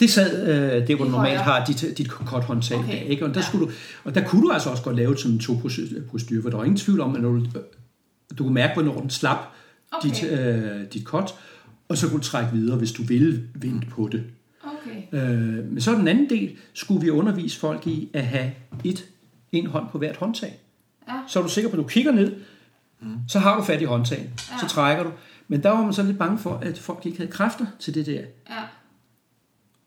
[0.02, 3.10] Det sad, øh, det hvor du normalt har dit, dit kort håndtag Okay.
[3.10, 3.26] ikke?
[3.26, 3.46] Og, der Ja.
[3.46, 3.72] skulle du,
[4.04, 6.64] og der kunne du altså også godt lave som en to procedur, for der var
[6.64, 7.46] ingen tvivl om, at når du,
[8.38, 9.38] du kunne mærke, hvornår den slap
[9.92, 10.10] Okay.
[10.10, 11.36] dit, øh, dit kort,
[11.90, 14.24] og så kunne du trække videre, hvis du ville vente på det.
[14.64, 15.20] Okay.
[15.24, 18.52] Øh, men så den anden del, skulle vi undervise folk i at have
[18.84, 19.06] et,
[19.52, 20.60] en hånd på hvert håndtag.
[21.08, 21.14] Ja.
[21.28, 22.32] Så er du sikker på, at du kigger ned,
[23.28, 24.30] så har du fat i håndtagen,
[24.62, 25.12] så trækker du.
[25.48, 28.06] Men der var man så lidt bange for, at folk ikke havde kræfter til det
[28.06, 28.22] der.
[28.50, 28.56] Ja.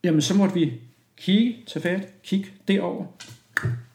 [0.05, 0.73] Jamen, så måtte vi
[1.17, 3.05] kigge, tage fat, kigge derover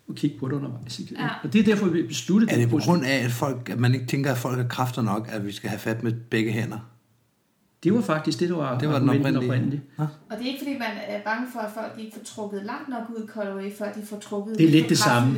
[0.07, 1.01] og kigge på det undervejs.
[1.11, 1.27] Ja.
[1.43, 3.93] Og det er derfor, vi besluttede Er det på grund af, at, folk, at man
[3.93, 6.77] ikke tænker, at folk har kræfter nok, at vi skal have fat med begge hænder?
[7.83, 9.37] Det var faktisk det, der var, Det var den oprindelige.
[9.49, 9.81] oprindeligt.
[9.99, 10.03] Ja.
[10.03, 12.89] Og det er ikke fordi, man er bange for, at folk ikke får trukket langt
[12.89, 15.35] nok ud i Colorway, før de får trukket Det er lidt det samme.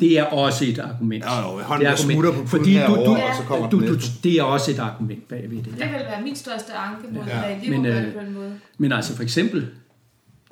[0.00, 1.24] Det er også et argument.
[1.24, 3.80] Ja, jo, hånden, Det er smutter på fordi du, herovre, du, og så kommer du,
[3.88, 3.94] du,
[4.24, 5.64] det er også et argument bagved det.
[5.64, 5.86] Det Ja.
[5.90, 7.48] vil være min største anke mod Ja.
[7.48, 7.58] ja.
[7.70, 8.52] Men, men, øh, på en måde.
[8.78, 9.66] Men altså for eksempel,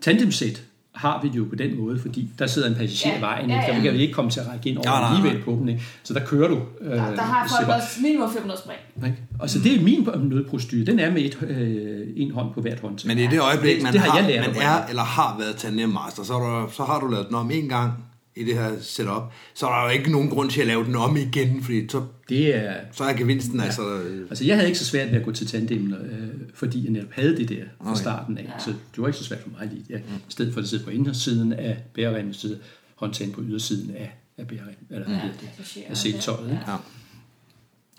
[0.02, 0.62] tandemsæt
[0.94, 3.50] har vi det jo på den måde, fordi der sidder en passager Ja, i vejen,
[3.50, 3.66] ja, ikke?
[3.72, 3.76] ja.
[3.76, 5.16] der kan vi ikke komme til at række ind over Nej, nej, nej.
[5.18, 5.68] alligevel på dem.
[5.68, 5.82] Ikke?
[6.02, 6.58] Så der kører du.
[6.80, 8.80] Øh, Der, der har folk separat, også minimum 500 spring.
[9.06, 9.18] ikke?
[9.38, 10.84] Og så det er min nødprocedur.
[10.84, 13.08] Den er med et, øh, en hånd på hvert håndtag.
[13.08, 15.36] Men i det øjeblik, Det- man, det har har, jeg lært man er eller har
[15.38, 17.92] været tandemmaster, så, der, så har du lavet den om en gang
[18.36, 19.22] i det her setup,
[19.54, 22.06] så er der jo ikke nogen grund til at lave den om igen, fordi så,
[22.28, 23.64] Det er, så er gevinsten ja.
[23.64, 23.98] altså...
[24.02, 26.90] øh, altså jeg havde ikke så svært ved at gå til tandem, øh, fordi jeg
[26.92, 28.00] netop havde det der fra Okay.
[28.00, 28.52] starten af.
[28.58, 29.84] Så det var ikke så svært for mig lige.
[29.90, 29.98] Ja.
[29.98, 32.56] I stedet for at sidde på indersiden af bæreremmen, så
[32.94, 34.76] håndtagen på ydersiden af, af bæreremmen.
[34.90, 35.50] Eller hedder det?
[35.56, 35.90] passagerer.
[35.90, 36.50] Af seltøjet.
[36.50, 36.62] ikke?
[36.66, 36.76] Ja.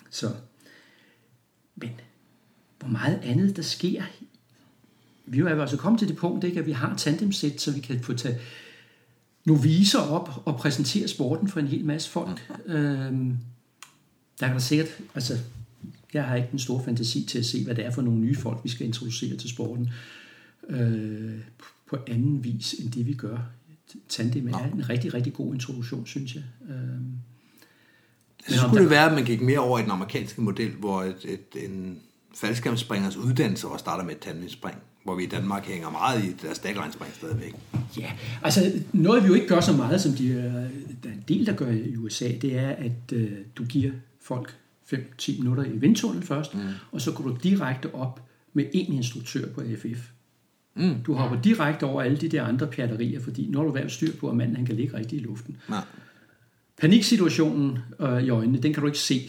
[0.09, 0.29] Så,
[1.75, 1.89] men
[2.79, 4.03] hvor meget andet der sker.
[5.25, 7.79] Vi er jo altså kommet til det punkt, ikke, at vi har tandemsæt, så vi
[7.79, 8.38] kan få tage
[9.45, 12.51] noviser op og præsentere sporten for en hel masse folk.
[12.65, 13.37] Øhm,
[14.39, 15.37] der er der sikkert, altså,
[16.13, 18.35] jeg har ikke den store fantasi til at se, hvad det er for nogle nye
[18.35, 19.89] folk, vi skal introducere til sporten
[20.69, 21.39] øh,
[21.89, 23.37] på anden vis, end det vi gør.
[24.09, 26.43] Tandem er en rigtig, rigtig god introduktion, synes jeg.
[26.69, 27.11] Øhm,
[28.49, 31.17] Så skulle det være, at man gik mere over i den amerikanske model, hvor et,
[31.23, 31.99] et, en
[32.35, 36.59] faldskærmsspringers uddannelse også starter med et tandemspring, hvor vi i Danmark hænger meget i deres
[36.59, 37.55] dagline-spring stadigvæk.
[37.99, 38.11] Ja,
[38.43, 40.43] altså noget vi jo ikke gør så meget, som de, øh,
[41.03, 43.91] der er en del, der gør i USA, det er, at øh, du giver
[44.21, 44.57] folk
[44.93, 46.61] 5-10 minutter i vindtunnel først, mm.
[46.91, 48.21] og så går du direkte op
[48.53, 50.09] med en instruktør på AFF.
[50.75, 51.03] Mm.
[51.05, 54.29] Du hopper direkte over alle de der andre pjatterier, fordi når du været styr på,
[54.29, 55.57] at manden han kan ligge rigtigt i luften.
[55.69, 55.83] Nej.
[56.77, 59.21] Paniksituationen øh, i øjnene, den kan du ikke se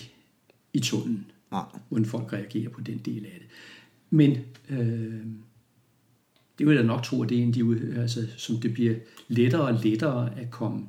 [0.72, 1.64] i tunnelen, Nej.
[1.88, 3.48] hvordan folk reagerer på den del af det.
[4.10, 5.20] Men øh,
[6.58, 8.72] det vil jeg da nok tro, at det er en af de, altså, som det
[8.74, 8.94] bliver
[9.28, 10.86] lettere og lettere at komme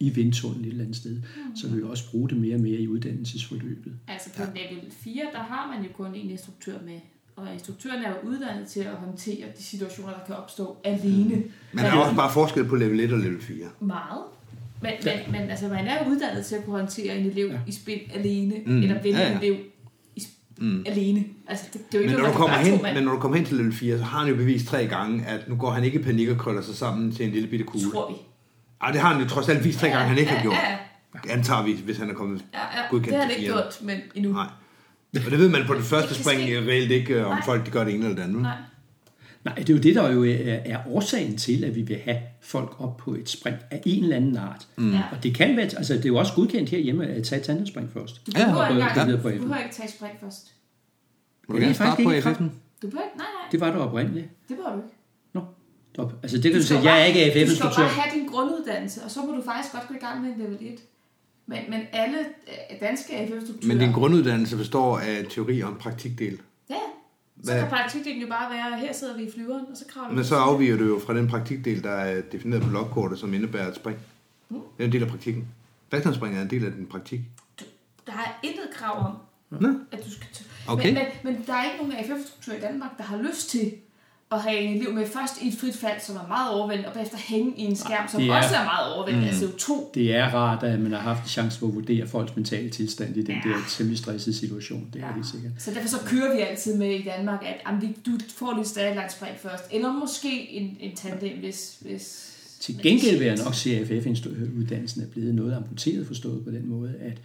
[0.00, 1.56] i vindtunnelen et eller andet sted, mm.
[1.56, 3.92] så vil vi også bruge det mere og mere i uddannelsesforløbet.
[4.08, 7.00] Altså på level 4, der har man jo kun en instruktør med.
[7.36, 11.42] Og instruktøren er jo uddannet til at håndtere de situationer, der kan opstå alene.
[11.72, 13.66] Men der er også bare forskel på level 1 og level 4.
[13.80, 14.22] Meget.
[14.82, 17.58] Men, men, men altså, man er jo uddannet til at kunne håndtere en elev ja.
[17.66, 18.82] i spil alene, mm.
[18.82, 19.36] eller vælge Ja, ja.
[19.36, 19.56] en elev
[20.58, 20.84] mm.
[20.86, 21.24] alene.
[21.48, 23.36] Altså, det, det er jo ikke Men når, du kommer hen, men når du kommer
[23.36, 25.84] hen til level 4, så har han jo bevist tre gange, at nu går han
[25.84, 27.90] ikke i panik og krøller sig sammen til en lille bitte kugle.
[27.90, 28.14] tror vi.
[28.80, 30.54] Ej, det har han jo trods alt vist tre gange, han ikke har gjort.
[30.54, 30.70] Ja,
[31.28, 32.64] ja, Antager vi, hvis han er kommet ja, ja.
[32.90, 34.32] godkendt Det har han ikke gjort, men endnu.
[34.32, 34.46] Nej.
[35.24, 37.42] Og det ved man på det første Det spring reelt ikke, øh, om Nej.
[37.44, 38.42] folk de gør det ene eller det andet.
[38.42, 38.56] Nej.
[39.44, 42.18] Nej, det er jo det, der jo er, er årsagen til, at vi vil have
[42.40, 44.66] folk op på et spring af en eller anden art.
[44.76, 44.92] Mm.
[44.92, 45.02] Ja.
[45.12, 47.90] Og det kan være, altså det er jo også godkendt herhjemme at tage et tandemspring
[47.92, 48.26] først.
[48.26, 50.54] Du behøver, og ikke på du behøver ikke tage spring først.
[51.48, 52.44] Må du er gerne starte faktisk på ikke FF'en?
[52.82, 54.26] Du behøver ikke, nej, nej, Det var der oprindeligt.
[54.48, 54.94] det behøver du ikke.
[55.32, 55.40] Nå,
[55.94, 56.12] stop.
[56.22, 57.82] Altså det kan du, skal sige, jeg er ikke bare- Du skal AFF-instruktør.
[57.82, 60.38] bare have din grunduddannelse, og så må du faktisk godt gå i gang med en
[60.38, 60.78] level 1.
[61.46, 63.68] Men, men alle øh, danske AFF-instruktører...
[63.68, 66.38] Men din grunduddannelse består af teori og en praktikdel.
[67.42, 70.14] Så kan praktikdelen jo bare være, her sidder vi i flyveren, og så kravler vi.
[70.16, 73.68] Men så afviger du jo fra den praktikdel, der er defineret på logkortet, som indebærer
[73.68, 73.98] et spring.
[74.48, 74.56] Mm.
[74.56, 75.48] Det er en del af praktikken.
[75.90, 77.20] Faldskærmsspring er en del af din praktik.
[78.06, 79.16] Der er intet krav om,
[79.60, 79.68] Nå.
[79.92, 80.26] at du skal...
[80.68, 80.92] Okay.
[80.92, 83.72] men, men, men der er ikke nogen AFF-instruktører i Danmark, der har lyst til
[84.32, 86.94] at have en elev med først i et frit fald, som er meget overvældende, og
[86.94, 89.90] bagefter hænge i en skærm, som er- også er meget overvældende af CO2.
[89.94, 93.16] Det er rart, at man har haft en chance for at vurdere folks mentale tilstand
[93.16, 94.88] i den der temmelig stressede situation.
[94.92, 95.52] Det er helt sikkert.
[95.58, 98.68] Så derfor så kører vi altid med i Danmark, at jamen, vi- du får lidt
[98.68, 101.78] stadig spring først, eller måske en, en tandem, hvis...
[101.80, 106.50] hvis Til gengæld vil jeg nok sige, at AFF-uddannelsen er blevet noget amputeret forstået på
[106.50, 107.18] den måde, at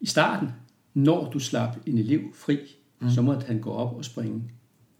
[0.00, 0.48] i starten,
[0.94, 2.58] når du slap en elev fri,
[3.00, 3.10] mm.
[3.10, 4.42] så måtte han gå op og springe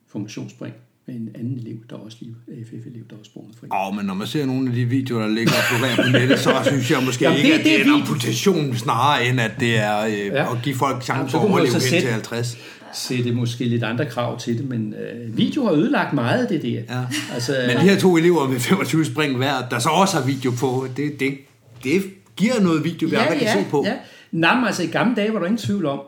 [0.07, 0.75] formationsspring
[1.07, 3.69] med en anden elev, der også lige AFF-elev, der også sprunget fri.
[3.73, 6.39] Åh, men når man ser nogle af de videoer, der ligger og florerer på nettet,
[6.39, 9.41] så synes jeg måske Jamen, ikke, det- at det det er en amputation snarere, end
[9.41, 10.53] at det er øh, Ja.
[10.53, 12.59] at give folk Jamen, chance så for at overleve så hen til 50.
[12.95, 16.63] Sætte måske lidt andre krav til det, men øh, video har ødelagt meget af det
[16.63, 16.99] der.
[17.01, 17.07] Ja.
[17.35, 20.51] Altså, Men de her to elever med 25 spring hver, der så også har video
[20.61, 21.39] på, det, det,
[21.85, 22.03] det
[22.37, 23.85] giver noget video, vi andre kan se på.
[23.87, 23.95] Ja.
[24.31, 26.01] Men altså i gamle dage var der ingen tvivl om,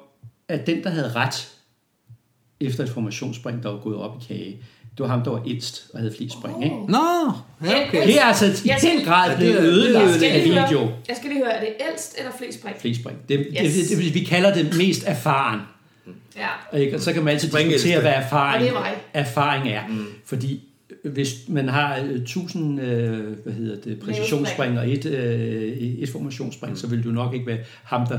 [0.49, 1.49] at den, der havde ret
[2.61, 4.57] efter et formationsspring, der var gået op i kage,
[4.99, 6.64] det var ham, der var ældst og havde flest spring.
[6.64, 6.76] Ikke?
[6.76, 6.99] Nå,
[7.64, 8.07] ja, okay.
[8.07, 10.05] Det er altså i Jeg skal- den grad Ja, blevet det er- det er- ødelagt
[10.05, 10.78] Jeg skal, af lige video.
[10.78, 12.76] høre, jeg skal lige høre, er det ældst eller flest spring?
[12.80, 13.18] Flest spring.
[13.28, 13.88] Det, det, Yes.
[13.88, 15.61] det, det, vi kalder det mest erfaren.
[16.36, 16.78] Ja.
[16.78, 16.94] Ikke?
[16.96, 17.88] Og så kan man altid Springældste.
[17.88, 18.90] diskutere, hvad Og erfaring, det er mig.
[19.14, 19.86] erfaring er.
[19.88, 20.05] Mm.
[20.24, 20.61] Fordi
[21.05, 26.72] hvis man har øh, 1000 øh, hvad hedder det, præcisionsspring og et, øh, et formationsspring,
[26.72, 26.76] mm.
[26.78, 28.18] så vil du nok ikke være ham, der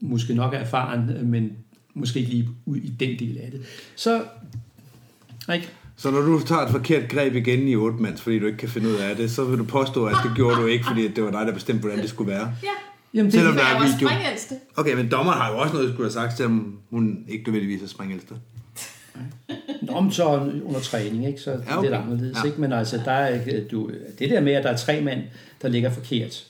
[0.00, 1.50] måske nok er erfaren, øh, men
[1.94, 3.60] måske ikke lige ud i den del af det.
[3.96, 4.22] Så,
[5.54, 5.68] ikke?
[5.96, 8.68] Så når du tager et forkert greb igen i 8 mands, fordi du ikke kan
[8.68, 11.24] finde ud af det, så vil du påstå, at det gjorde du ikke, fordi det
[11.24, 12.52] var dig, der bestemte, hvordan det skulle være.
[12.62, 12.68] Ja,
[13.14, 14.08] Jamen, Selvom det, der jeg er er video.
[14.08, 14.54] springældste.
[14.76, 17.82] Okay, men dommeren har jo også noget, der skulle have sagt, selvom hun ikke nødvendigvis
[17.82, 18.34] er springældste.
[19.88, 20.24] om så
[20.64, 21.40] under træning, ikke?
[21.40, 21.76] så Ja, ja, okay.
[21.76, 21.82] okay.
[21.90, 22.38] lidt anderledes.
[22.42, 22.46] Ja.
[22.48, 22.60] Ikke?
[22.60, 25.20] Men altså, der er, du, det der med, at der er tre mænd,
[25.62, 26.44] der ligger forkert,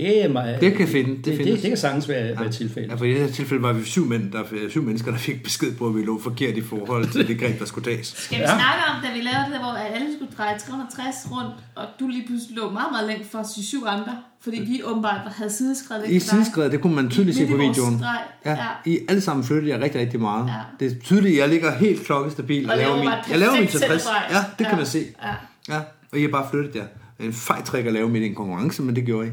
[0.00, 0.60] det er meget...
[0.60, 1.60] Det kan finde, det det, det, findes.
[1.60, 2.40] det kan sagtens være, ja.
[2.40, 2.90] være tilfældet.
[2.90, 5.42] Ja, for i det her tilfælde var vi syv, mænd, der, syv mennesker, der fik
[5.42, 8.06] besked på, at vi lå forkert i forhold til det greb, der skulle tages.
[8.16, 8.48] Skal vi Ja.
[8.48, 12.26] snakke om, da vi lavede det, hvor alle skulle dreje 360 rundt, og du lige
[12.26, 16.18] pludselig lå meget, meget længt for de syv andre, fordi vi åbenbart havde sideskrevet I
[16.20, 17.98] sideskredet, det kunne man tydeligt se på videoen.
[17.98, 18.66] streg, Ja, ja.
[18.84, 20.46] I alle sammen flyttede jeg rigtig, rigtig meget.
[20.46, 20.52] Ja.
[20.86, 23.84] Det er tydeligt, at jeg ligger helt klokkestabil og, laver min, jeg laver min perfekt
[23.84, 24.02] 60.
[24.02, 24.22] centerdrej.
[24.30, 24.76] Ja, det kan Ja.
[24.76, 25.04] man se.
[25.22, 25.74] Ja.
[25.74, 25.80] Ja,
[26.12, 26.84] og I har bare flyttet jer.
[27.20, 29.30] En fejtrik at lave midt i en konkurrence, men det gjorde I.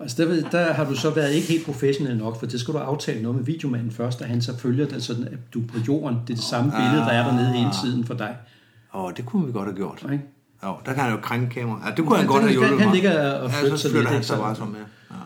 [0.00, 2.78] Altså der, der har du så været ikke helt professionel nok, for det skal du
[2.78, 6.14] aftale noget med videomanden først, og han så følger det sådan, at du på jorden.
[6.26, 8.36] Det er det samme billede, der er dernede hele tiden for dig.
[8.94, 10.02] Åh, det kunne vi godt have gjort.
[10.12, 10.24] Ikke?
[10.64, 11.88] Jo, der kan han jo krænke kamera.
[11.88, 12.94] Ja, det kunne han Han- godt have han- hjulpet han mig.
[12.94, 14.26] ligger og flytter ja, så sig flytter lidt, han ikke?
[14.26, 14.80] sig Så- bare som med.
[15.10, 15.16] Ja.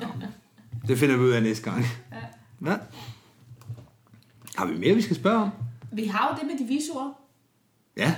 [0.00, 0.06] Nå.
[0.88, 1.84] Det finder vi ud af næste gang.
[2.66, 2.74] Ja.
[4.56, 5.50] Har vi mere, vi skal spørge om?
[5.92, 7.12] Vi har jo det med de visuer,
[7.96, 8.14] Ja.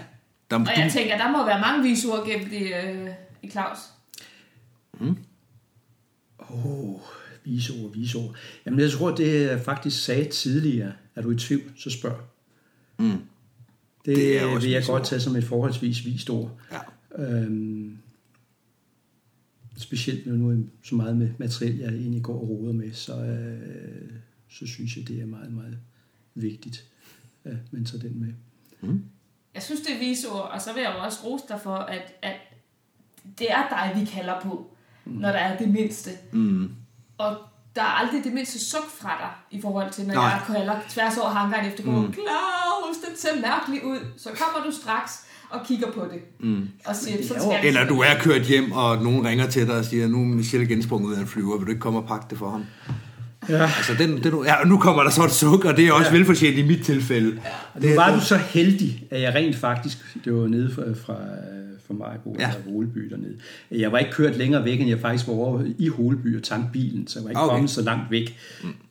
[0.50, 3.08] Der, og jeg du, tænker, der må være mange visuer gemt i, øh,
[3.42, 3.78] i Claus.
[5.00, 5.06] Åh,
[6.54, 7.00] oh,
[7.44, 8.34] visord, visord.
[8.66, 10.92] Jamen jeg tror, det jeg faktisk sagde tidligere.
[11.14, 12.20] Er du i tvivl, så spørg.
[12.98, 13.06] Mm.
[14.04, 14.96] Det, Det er også vil jeg visord.
[14.98, 16.60] godt tage som et forholdsvis vist ord.
[16.72, 16.78] ja.
[17.24, 17.98] Øhm,
[19.76, 24.10] specielt nu er så meget med materiel, jeg egentlig går og roder med, så, øh,
[24.48, 25.78] så synes jeg, det er meget, meget
[26.34, 26.84] vigtigt,
[27.44, 28.32] at man tager den med.
[29.54, 32.36] Jeg synes, det er visuer, og så vil jeg også rose dig for, at, at
[33.38, 34.76] det er dig, vi kalder på, mm.
[35.10, 36.10] Når der er det mindste.
[36.32, 36.70] Mm.
[37.18, 37.36] Og
[37.76, 40.24] der er aldrig det mindste suk fra dig, i forhold til, når Nej.
[40.24, 42.12] jeg kalder tværs over hangaren efter mm.
[42.12, 43.98] Claus, det ser mærkeligt ud.
[44.16, 45.12] Så kommer du straks
[45.50, 46.20] og kigger på det.
[46.48, 46.68] Mm.
[46.86, 49.26] Og siger, det så er jo- skal det Eller du er kørt hjem, og nogen
[49.26, 51.70] ringer til dig og siger, nu er Michelle gensprunget ud af en flyver, vil du
[51.70, 52.64] ikke komme og pakke det for ham?
[53.48, 53.62] Ja.
[53.62, 56.16] Altså, den, den, ja, nu kommer der så et suk, og det er også ja.
[56.16, 57.40] velfortjent i mit tilfælde.
[57.74, 61.16] Og nu var du så heldig, at jeg rent faktisk, det var nede fra, fra,
[61.90, 62.42] fra Majbo, Ja.
[62.48, 62.54] ja.
[62.54, 63.34] eller Holeby dernede.
[63.70, 66.70] Jeg var ikke kørt længere væk, end jeg faktisk var over i Holeby og tankede
[66.72, 67.52] bilen, så jeg var ikke Okay.
[67.54, 68.36] kommet så langt væk.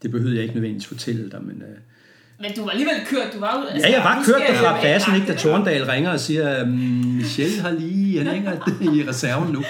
[0.03, 1.55] Det behøvede jeg ikke nødvendigvis fortælle dig, men...
[1.55, 1.77] Uh,
[2.41, 3.67] Men du var alligevel kørt, du var ud.
[3.73, 6.19] altså, Ja, jeg var kørt skal jeg fra jo pladsen, ikke, da Torndal ringer og
[6.19, 6.71] siger, "Mm,
[7.15, 8.51] Michelle har lige, han hænger
[8.95, 9.63] i reserven nu.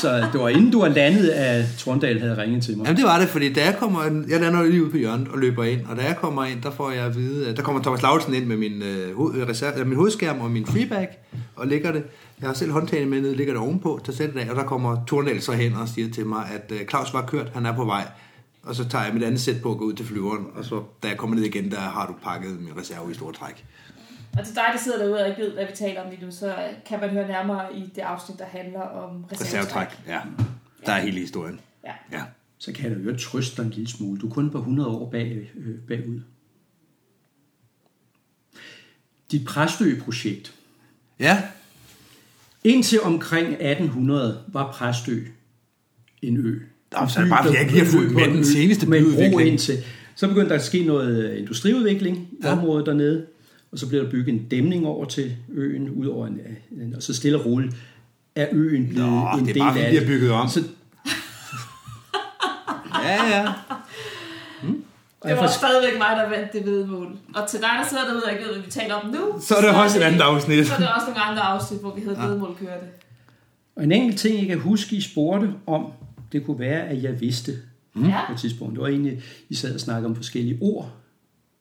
[0.00, 2.84] Så det var inden du var landet, at Torndal havde ringet til mig.
[2.84, 5.38] Jamen det var det, fordi da jeg kommer, jeg lander lige ud på hjørnet og
[5.38, 7.82] løber ind, og da jeg kommer ind, der får jeg at vide, at der kommer
[7.82, 11.08] Thomas Lauritsen ind med min, øh, hoved, øh, reserve, øh, min hovedskærm og min freebag,
[11.56, 12.02] og ligger det.
[12.40, 15.04] Jeg har selv håndtaget med ned, ligger det ovenpå til sætte af, og der kommer
[15.04, 17.84] Torndal så hen og siger til mig, at øh, Claus var kørt, han er på
[17.84, 18.08] vej.
[18.62, 20.82] Og så tager jeg mit andet sæt på at gå ud til flyveren, og så
[21.02, 23.66] da jeg kommer ned igen, der har du pakket min reserve i store træk.
[24.38, 26.32] Og til dig, der sidder derude og ikke ved, hvad vi taler om lige nu,
[26.32, 26.56] så
[26.86, 29.86] kan man høre nærmere i det afsnit, der handler om reservetræk.
[29.86, 30.20] Reservetræk, ja.
[30.86, 31.60] Der er hele historien.
[31.84, 31.92] Ja.
[32.12, 32.22] Ja.
[32.58, 34.20] Så kan jeg da jo trøste dig en lille smule.
[34.20, 36.20] Du er kun på 100 år bag, øh, bagud.
[39.30, 40.54] Dit Præstø-projekt.
[41.20, 41.42] Ja,
[42.66, 45.18] Indtil omkring 1800 var Præstø
[46.22, 46.58] en ø.
[47.00, 49.48] Nå, så er det bare, fordi jeg ikke lige har fulgt med den seneste byudvikling.
[49.48, 49.78] Indtil.
[50.16, 52.52] Så begyndte der at ske noget industriudvikling i Ja.
[52.52, 53.26] området dernede,
[53.72, 56.40] og så blev der bygget en dæmning over til øen, ud over en,
[56.96, 57.74] og så stille og roligt
[58.34, 60.48] er øen blevet Nå, en det er del bare, af de har bygget om.
[60.48, 60.62] Så,
[63.04, 63.52] ja, ja.
[65.26, 67.16] Det var for, stadigvæk mig, der vandt det vedmål.
[67.34, 69.40] Og til dig, der sidder derude og ikke ved, hvad vi taler om nu.
[69.40, 70.66] Så er det også et andet afsnit.
[70.66, 72.26] Så er det også nogle andre afsnit, hvor vi havde ja.
[72.26, 72.86] vedmål kørte.
[73.76, 75.92] og en enkelt ting, jeg kan huske, I spurgte om,
[76.32, 77.52] det kunne være, at jeg vidste
[77.96, 78.02] Mm.
[78.26, 78.74] På et tidspunkt.
[78.74, 80.90] Det var egentlig, I sad og snakkede om forskellige ord,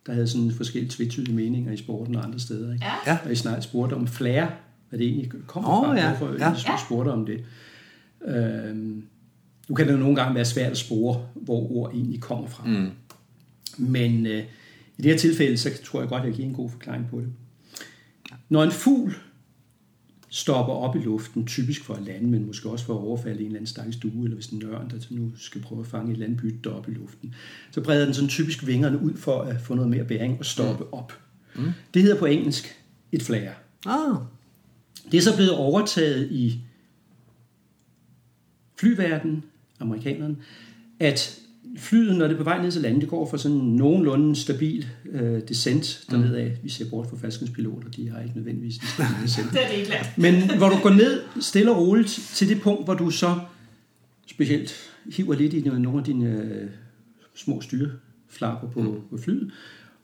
[0.06, 2.74] der havde sådan forskellige tvetydige meninger i sporten og andre steder.
[2.74, 2.86] Ikke?
[3.08, 3.18] Ja.
[3.26, 4.48] Og I snart spurgte om flere,
[4.90, 6.10] hvad det egentlig kommer Åh, fra, ja.
[6.10, 6.54] hvorfor Ja.
[6.54, 7.44] I spurgte om det.
[8.28, 9.04] Øhm,
[9.68, 12.64] nu kan det jo nogle gange være svært at spore, hvor ord egentlig kommer fra.
[12.66, 12.92] Mm.
[13.78, 14.44] Men øh,
[14.98, 17.20] i det her tilfælde, så tror jeg godt, at jeg giver en god forklaring på
[17.20, 17.30] det.
[18.50, 19.16] Når en fugl
[20.30, 23.46] stopper op i luften, typisk for at lande, men måske også for at overfalde en
[23.46, 26.14] eller anden stakkels due, eller hvis en ørn, der nu skal prøve at fange et
[26.14, 27.36] eller andet bytte op i luften,
[27.72, 30.94] så breder den sådan typisk vingerne ud for at få noget mere bæring og stoppe
[30.94, 31.14] op.
[31.56, 31.72] Mm.
[31.94, 33.54] Det hedder på engelsk et flare.
[33.86, 34.16] Ah,
[35.12, 36.60] Det er så blevet overtaget i
[38.80, 39.44] flyverdenen,
[39.80, 40.36] amerikanerne,
[41.00, 41.40] at
[41.78, 44.88] flyet, når det er på vej ned til landet, det går for sådan nogenlunde stabil
[45.12, 46.58] øh, descent dernede af.
[46.64, 49.52] Vi ser bort fra falskenspiloter, de har ikke nødvendigvis en stabil descent.
[49.52, 50.18] Det er det ikke lært.
[50.18, 53.40] Men hvor du går ned stille og roligt til det punkt, hvor du så
[54.28, 54.76] specielt
[55.16, 56.70] hiver lidt i nogle af dine øh,
[57.36, 59.02] små styreflapper på, mm.
[59.10, 59.52] på flyet,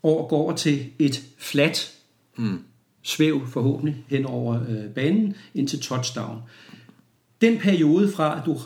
[0.04, 1.94] og går over til et fladt
[2.38, 2.60] mm.
[3.02, 6.42] svæv forhåbentlig hen over øh, banen ind til touchdown.
[7.42, 8.60] Den periode fra, at du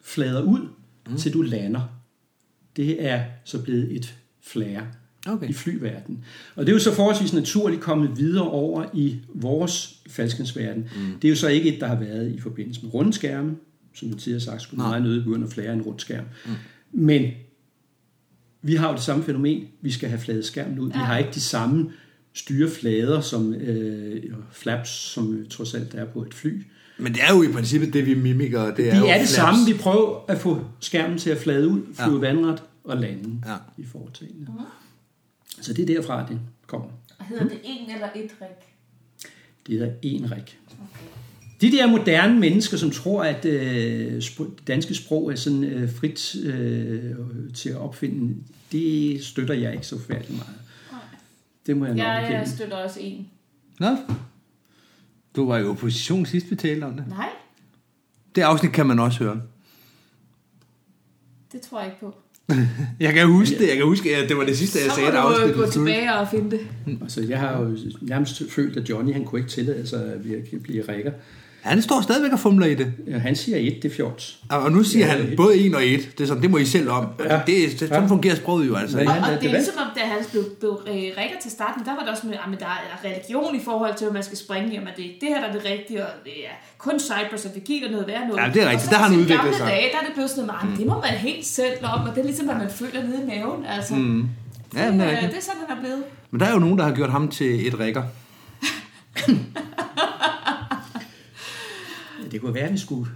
[0.00, 0.68] flader ud,
[1.10, 1.16] mm.
[1.16, 1.95] til du lander,
[2.76, 4.86] det er så blevet et flare
[5.28, 5.48] Okay.
[5.48, 6.24] i flyverdenen.
[6.56, 10.82] Og det er jo så forholdsvis naturligt kommet videre over i vores falskensverden.
[10.96, 11.18] Mm.
[11.22, 13.56] Det er jo så ikke et, der har været i forbindelse med rundskærme,
[13.94, 16.24] som jeg tidligere har sagt, skulle meget nødigt begynde at flære en rund skærm.
[16.46, 16.52] Mm.
[16.92, 17.30] Men
[18.62, 19.64] vi har jo det samme fænomen.
[19.80, 20.90] Vi skal have fladet skærmen ud.
[20.90, 20.98] Ja.
[20.98, 21.90] Vi har ikke de samme
[22.32, 24.22] styreflader som øh,
[24.52, 26.62] flaps, som trods alt er på et fly.
[26.98, 28.74] Men det er jo i princippet det, vi mimikker.
[28.74, 29.30] Det er, Det jo er det flaps.
[29.30, 29.58] samme.
[29.66, 32.32] Vi prøver at få skærmen til at flade ud, flyve ja.
[32.32, 33.56] vandret og lande Ja.
[33.78, 34.46] i foretagene.
[35.60, 36.88] Så det er derfra, det kommer.
[37.18, 38.48] Og hedder det en eller et rig?
[39.66, 40.44] Det hedder en rig.
[41.60, 44.22] De der moderne mennesker, som tror, at øh,
[44.66, 47.14] danske sprog er sådan øh, frit øh,
[47.54, 48.34] til at opfinde,
[48.72, 50.56] det støtter jeg ikke så færdig meget.
[51.66, 52.38] Det må jeg nok Ja, erkende.
[52.38, 53.26] jeg støtter også en.
[53.80, 53.96] Nå.
[55.36, 57.04] Du var i opposition sidst, vi talte om det.
[57.08, 57.28] Nej,
[58.34, 59.40] Det afsnit kan man også høre.
[61.52, 62.14] det tror jeg ikke på.
[63.00, 63.68] Jeg kan huske det.
[63.68, 65.56] Jeg kan huske, at det var det sidste, jeg Så sagde, må at du øh,
[65.56, 66.60] gå tilbage og finde det.
[67.02, 70.20] Altså, jeg har jo nærmest følt, at Johnny han kunne ikke tillade sig at
[70.62, 71.12] blive rækker.
[71.66, 72.92] Han står stadigvæk og fumler i det.
[73.06, 74.36] Ja, han siger et, det er fjort.
[74.50, 76.08] Og nu siger Ja, han det- både en og et.
[76.18, 77.06] Det er sådan, det må I selv om.
[77.24, 77.34] Ja.
[77.46, 78.06] Det, det, sådan Ja.
[78.08, 78.96] fungerer sproget jo altså.
[78.96, 81.36] Men han Og er det er det ligesom om, da han blev, blev øh, rækker
[81.42, 84.12] til starten, der var det også med, at der er religion i forhold til, at
[84.12, 87.00] man skal springe, jamen det, det her der er det rigtige, og det er kun
[87.00, 88.40] Cyprus, og det giver noget værd noget.
[88.42, 88.86] Ja, det er rigtigt.
[88.88, 89.66] Og Der har han udviklet gamle sig.
[89.66, 92.10] Dage, der er det blevet sådan noget, "Ah, det må man helt selv om, og
[92.14, 93.64] det er ligesom, at man føler nede i maven.
[93.76, 94.28] Altså, mm.
[94.76, 96.02] Ja, men det er øh, det er sådan, han er blevet.
[96.30, 98.02] Men der er jo nogen, der har gjort ham til et rækker.
[102.36, 103.10] Ja, det kunne være, at vi skulle...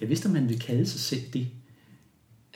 [0.00, 1.48] Jeg vidste, om man ville kalde sig selv det.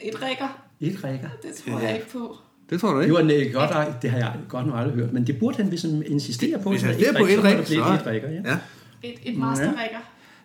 [0.03, 1.29] Et rækker, Et rækker.
[1.43, 2.37] det tror jeg ikke på.
[2.71, 3.15] Det tror du Det ikke?
[3.15, 5.69] var en, godt, ej, det har jeg godt nok aldrig hørt, men det burde han
[5.69, 6.71] ligesom insistere på.
[6.71, 7.95] Hvis Så han ser på et så må der ræk, blive så...
[7.95, 8.41] et rækker, ja.
[8.51, 8.59] Ja.
[9.03, 9.99] Et, et masterrækker.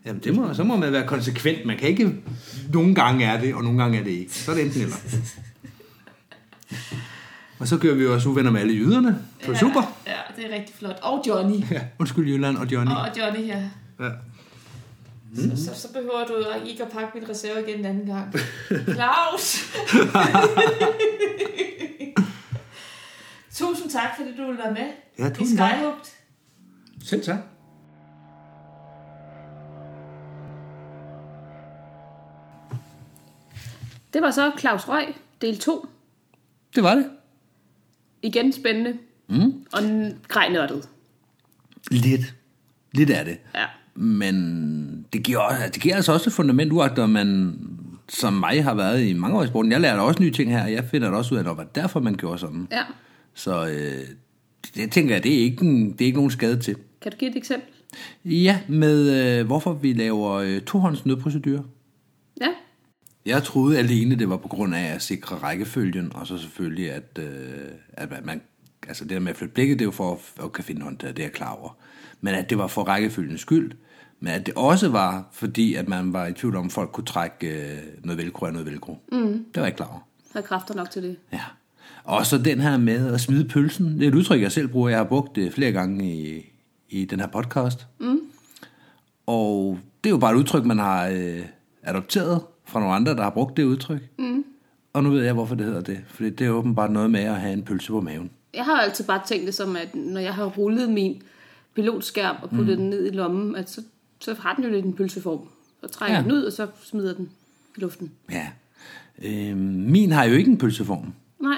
[0.05, 1.65] Jamen, det må, så må man være konsekvent.
[1.65, 2.15] Man kan ikke...
[2.73, 4.33] Nogle gange er det, og nogle gange er det ikke.
[4.33, 4.95] Så er det enten eller.
[7.59, 9.07] Og så gør vi jo også uvenner med alle jyderne.
[9.41, 9.97] Det var super.
[10.07, 10.99] Ja, det er rigtig flot.
[11.01, 11.55] Og Johnny.
[11.71, 12.91] Ja, undskyld Jylland og Johnny.
[12.91, 13.61] Og Johnny her.
[13.99, 14.09] Ja.
[15.35, 18.33] Så, så, så behøver du ikke at pakke mit reserve igen en anden gang.
[18.95, 19.55] Claus!
[23.53, 25.73] Tusind tak, fordi du ville være med Ja, i tusind tak.
[25.75, 26.17] Skyhugt.
[27.03, 27.37] Selv tak.
[34.13, 35.87] Det var så Claus Røg, del 2.
[36.75, 37.09] Det var det.
[38.21, 38.97] Igen spændende.
[39.29, 39.65] Mm.
[39.73, 39.81] Og
[40.27, 40.89] grejnørdet.
[41.91, 42.21] Lidt.
[42.91, 43.37] Lidt er det.
[43.55, 43.65] Ja.
[43.95, 47.59] Men det giver, også- det giver altså også et fundament, uagtet man
[48.09, 49.71] som mig har været i mange år i sporten.
[49.71, 51.49] Jeg lærer da også nye ting her, og jeg finder da også ud af, at
[51.49, 52.67] det var derfor, man gjorde sådan.
[52.71, 52.83] ja.
[53.33, 54.05] Så øh,
[54.75, 56.75] det tænker jeg, det er ikke, en, det er ikke nogen skade til.
[57.01, 57.69] Kan du give et eksempel?
[58.25, 61.63] Ja, med øh, hvorfor vi laver øh, tohånds nødprocedurer.
[62.41, 62.47] Ja.
[63.25, 67.19] Jeg troede alene, det var på grund af at sikre rækkefølgen, og så selvfølgelig, at,
[67.19, 67.25] øh,
[67.93, 68.41] at man,
[68.87, 70.81] altså det der med at flytte blikket, det er jo for at, at kan finde
[70.81, 71.77] håndtaget, det er jeg klar over.
[72.21, 73.71] Men at det var for rækkefølgens skyld,
[74.19, 77.05] men at det også var, fordi at man var i tvivl om, at folk kunne
[77.05, 78.97] trække øh, noget velcro af noget velcro.
[79.11, 79.21] Mm.
[79.21, 79.99] Det var jeg ikke klar over.
[80.33, 81.15] Har kræfter nok til det.
[81.33, 81.41] Ja.
[82.03, 83.99] Og så den her med at smide pølsen.
[83.99, 84.89] Det er et udtryk, jeg selv bruger.
[84.89, 86.51] Jeg har brugt det flere gange i,
[86.89, 87.87] i den her podcast.
[87.99, 88.19] Mm.
[89.25, 91.41] Og det er jo bare et udtryk, man har øh,
[91.83, 94.01] adopteret fra nogle andre, der har brugt det udtryk.
[94.19, 94.43] Mm.
[94.93, 95.99] Og nu ved jeg, hvorfor det hedder det.
[96.07, 98.31] Fordi det er åbenbart noget med at have en pølse på maven.
[98.53, 101.21] Jeg har altid bare tænkt det som, at når jeg har rullet min
[101.75, 102.81] pilotskærm og puttet mm.
[102.81, 103.81] den ned i lommen, at så,
[104.19, 105.47] så har den jo lidt en pølseform.
[105.81, 106.23] Så trækker Ja.
[106.23, 107.29] den ud, og så smider den
[107.77, 108.11] i luften.
[108.31, 108.47] Ja.
[109.23, 111.13] Øh, min har jo ikke en pølseform.
[111.39, 111.57] Nej.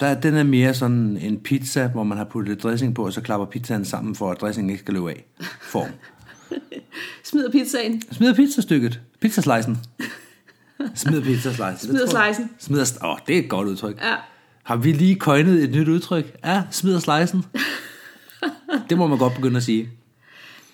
[0.00, 3.20] Der, den er mere sådan en pizza, hvor man har puttet dressing på, og så
[3.20, 5.24] klapper pizzaen sammen, for at dressingen ikke skal løbe af.
[5.62, 5.88] Form.
[7.24, 8.02] Smider pizzaen.
[8.12, 9.00] Smider pizzastykket.
[9.20, 9.78] Pizzaslicen.
[10.94, 11.88] Smider pizzaslicen.
[11.88, 12.50] Smider slicen.
[12.58, 12.84] Smider...
[13.04, 13.96] Åh, oh, det er et godt udtryk.
[14.02, 14.14] Ja.
[14.62, 16.36] Har vi lige coinet et nyt udtryk?
[16.44, 17.44] Ja, smider slicen.
[18.90, 19.90] Det må man godt begynde at sige.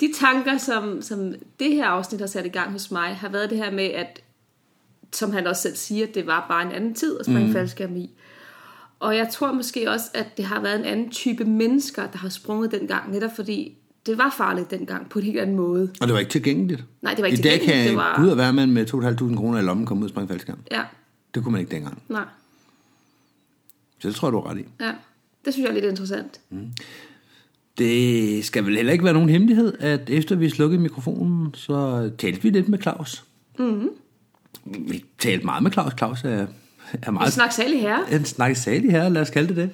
[0.01, 3.51] De tanker, som, som det her afsnit har sat i gang hos mig, har været
[3.51, 4.21] det her med, at,
[5.13, 7.53] som han også selv siger, det var bare en anden tid at springe mm.
[7.53, 8.11] faldskærm i.
[9.01, 12.29] Og jeg tror måske også, at det har været en anden type mennesker, der har
[12.29, 13.77] sprunget dengang, netop fordi
[14.07, 15.93] det var farligt dengang på en helt anden måde.
[16.01, 16.85] Og det var ikke tilgængeligt.
[17.03, 18.87] Nej, det var ikke I dag tilgængeligt, kan det var- Gud og være mand med
[18.87, 20.59] 2.500 kroner i lommen komme ud og springe faldskærm.
[20.71, 20.83] Ja,
[21.35, 22.03] Det kunne man ikke dengang.
[22.09, 22.25] nej,
[23.99, 24.65] Så det tror jeg, du er ret i.
[24.81, 24.93] ja.
[25.45, 26.41] Det synes jeg er lidt interessant.
[27.79, 32.43] Det skal vel heller ikke være nogen hemmelighed, at efter vi slukkede mikrofonen, så talte
[32.43, 33.25] vi lidt med Claus.
[33.59, 33.89] Mm-hmm.
[34.65, 35.93] Vi talte meget med Claus.
[35.99, 36.47] Claus er,
[37.03, 37.99] er meget snakker særlig her.
[38.13, 39.71] en snakke salig her, lad os kalde det det.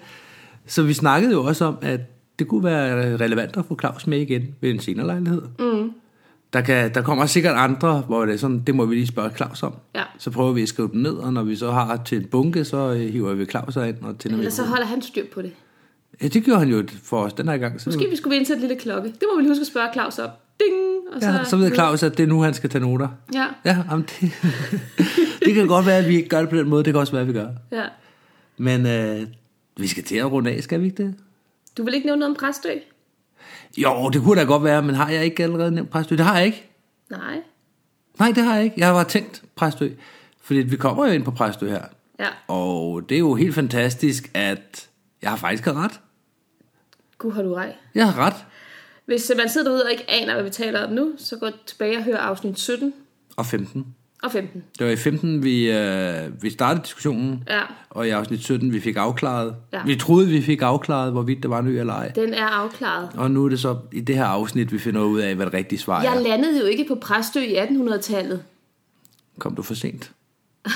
[0.67, 2.01] Så vi snakkede jo også om, at
[2.39, 5.43] det kunne være relevant at få Claus med igen ved en senere lejlighed.
[5.59, 5.93] Mm.
[6.53, 9.31] Der, kan, der kommer sikkert andre, hvor det er sådan, det må vi lige spørge
[9.37, 9.75] Claus om.
[9.95, 10.03] Ja.
[10.19, 12.65] Så prøver vi at skrive dem ned, og når vi så har til en bunke,
[12.65, 15.53] så øh, hiver vi Claus ind og tænder Ellers så holder han styr på det.
[16.23, 17.81] Ja, det gjorde han jo for os den her gang.
[17.81, 19.09] Så, Måske vi skulle indsætte en lille klokke.
[19.09, 20.31] Det må vi lige huske at spørge Claus op.
[20.61, 20.75] Ding!
[21.15, 23.09] Og ja, så ved Claus, at det er nu, han skal tage noter.
[23.35, 24.33] Ja, Ja, jamen det,
[25.47, 26.85] det kan godt være, at vi ikke gør det på den måde.
[26.85, 27.49] Det kan også være, at vi gør.
[27.73, 27.85] ja.
[28.57, 29.27] Men øh,
[29.77, 31.15] vi skal til at runde af, skal vi ikke det?
[31.79, 32.69] Du vil ikke nævne noget om Præstø?
[33.77, 36.17] Jo, det kunne da godt være, men har jeg ikke allerede nævnt Præstø?
[36.17, 36.69] Det har jeg ikke.
[37.11, 37.37] Nej.
[38.19, 38.75] Nej, det har jeg ikke.
[38.79, 39.89] Jeg har bare tænkt Præstø.
[40.43, 41.83] Fordi vi kommer jo ind på Præstø her.
[42.21, 44.89] Ja, Og det er jo helt fantastisk, at
[45.23, 46.01] jeg har faktisk ret.
[47.19, 47.75] gud har du rej.
[47.95, 48.35] Jeg har ret.
[49.07, 51.97] Hvis man sidder derude og ikke aner, hvad vi taler om nu, så gå tilbage
[51.99, 52.95] og hør afsnit 17
[53.37, 53.95] Og 15.
[54.23, 54.65] og 15.
[54.79, 57.45] Det var i 15, vi, øh, vi startede diskussionen.
[57.49, 59.57] Ja, Og i afsnit 17, vi fik afklaret.
[59.73, 59.83] Ja.
[59.87, 62.09] Vi troede, vi fik afklaret, hvorvidt det var en ø eller ej.
[62.09, 63.11] den er afklaret.
[63.15, 65.55] Og nu er det så i det her afsnit, vi finder ud af, hvad det
[65.55, 66.13] rigtige svar er.
[66.13, 68.45] Jeg landede jo ikke på Præstø i 1800-tallet.
[69.39, 70.13] Kom du for sent?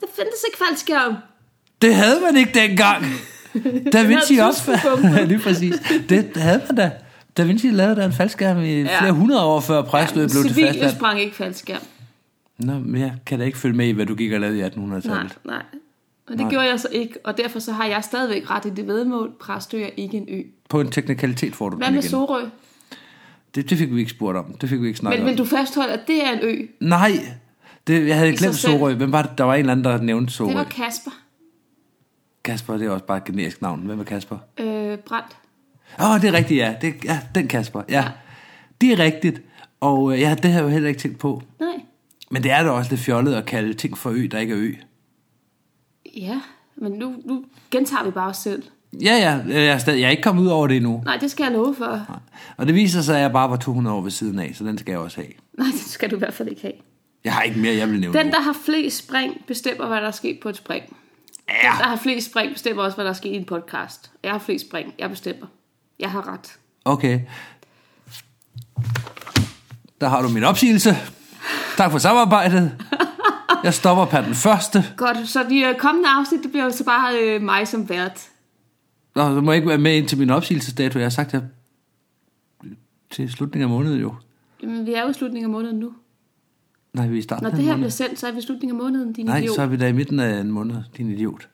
[0.00, 1.14] Der fandtes ikke faldskærm.
[1.82, 3.04] Det havde man ikke dengang.
[3.92, 5.28] Da Vinci havde opfandt...
[5.28, 5.74] Lige præcis.
[6.08, 6.90] Det havde man da.
[7.36, 9.00] Da Vinci lavede der en faldskærm i Ja.
[9.00, 10.94] flere hundrede år før Præstø blev til Civile fastland.
[10.96, 11.80] sprang ikke faldskærm.
[12.58, 14.62] Nå, men jeg kan da ikke følge med i, hvad du gik og lavede i
[14.62, 15.04] 1800-tallet.
[15.10, 15.62] Nej, nej.
[16.26, 16.50] Og det Nej.
[16.50, 19.30] gjorde jeg så ikke, og derfor så har jeg stadigvæk ret i det vedmål.
[19.40, 20.42] Præstø er ikke en ø.
[20.68, 22.10] På en teknikalitet får du Hvad den med igen.
[22.10, 22.44] Sorø?
[23.54, 24.52] Det, det fik vi ikke spurgt om.
[24.60, 25.30] Det fik vi ikke snakket Men om.
[25.30, 26.62] vil du fastholde, at det er en ø?
[26.80, 27.12] Nej,
[27.86, 28.56] det, jeg havde I glemt.
[28.56, 28.94] Sorø.
[28.94, 29.38] Hvem var det?
[29.38, 30.52] Der var en eller anden, der nævnte Det Sorø.
[30.54, 31.10] var Kasper.
[32.48, 33.80] Kasper, det er også bare et generisk navn.
[33.80, 34.38] Hvem er Kasper?
[34.58, 35.36] Øh, Brandt.
[36.00, 36.74] Åh, oh, det er rigtigt, ja.
[36.80, 37.82] Det, ja, den Kasper.
[37.88, 37.94] Ja.
[37.94, 38.08] Ja.
[38.80, 39.42] Det er rigtigt.
[39.80, 41.42] Og øh, ja, det har jeg jo heller ikke tænkt på.
[41.60, 41.68] Nej.
[42.30, 44.58] Men det er da også lidt fjollet at kalde ting for ø, der ikke er
[44.60, 44.72] ø.
[46.16, 46.40] Ja,
[46.76, 48.62] men nu, nu gentager vi bare os selv.
[48.92, 51.02] Ja, ja, jeg er, stadig, jeg er ikke kommet ud over det endnu.
[51.04, 52.20] Nej, det skal jeg love for.
[52.56, 54.78] Og det viser sig, at jeg bare var 200 år ved siden af, så den
[54.78, 55.32] skal jeg også have.
[55.58, 56.74] Nej, det skal du i hvert fald ikke have.
[57.24, 60.06] Jeg har ikke mere, jeg vil nævne Den, der har flest spring, bestemmer, hvad der
[60.06, 60.96] er sket på et spring.
[61.48, 64.10] Ja, Der har flest spring, bestemmer også, hvad der er sket i en podcast.
[64.24, 64.94] Jeg har flest spring.
[64.98, 65.46] Jeg bestemmer.
[65.98, 66.58] Jeg har ret.
[66.84, 67.20] okay.
[70.00, 70.90] Der har du min opsigelse.
[71.76, 72.84] Tak for samarbejdet.
[73.64, 74.84] Jeg stopper per den første.
[74.96, 78.28] Godt, så de øh, kommende afsnit, det bliver jo så bare øh, mig som vært.
[79.14, 80.98] Nå, så må jeg ikke være med ind til min opsigelsesdato.
[80.98, 81.48] Jeg har sagt det
[83.10, 84.14] til slutningen af måneden jo.
[84.62, 85.92] Jamen, vi er jo i slutningen af måneden nu.
[86.98, 87.80] Nej, vi er i starten Når af det her måneden.
[87.80, 89.54] bliver sendt, så er vi i slutningen af måneden, din Nej, idiot.
[89.56, 91.48] så er vi da i midten af en måned, din idiot.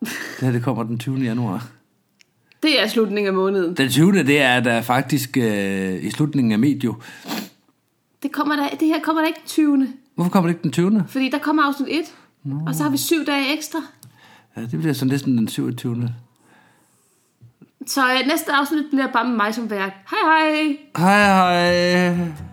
[0.00, 0.08] Det
[0.40, 1.16] her, det kommer den 20.
[1.18, 1.66] januar.
[2.62, 3.74] Det er slutningen af måneden.
[3.76, 4.12] Den 20.
[4.12, 6.94] det er da faktisk øh, i slutningen af medio.
[8.22, 9.88] Det, kommer der, det her kommer der ikke den 20.
[10.14, 11.04] Hvorfor kommer det ikke den 20.
[11.08, 12.00] Fordi der kommer afsnit 1.
[12.66, 13.78] Og så har vi syv dage ekstra.
[14.56, 16.08] Ja, det bliver så næsten den 27.
[17.86, 19.92] Så øh, næste afsnit bliver bare med mig som vært.
[20.10, 20.76] Hej hej!
[20.96, 22.49] Hej hej.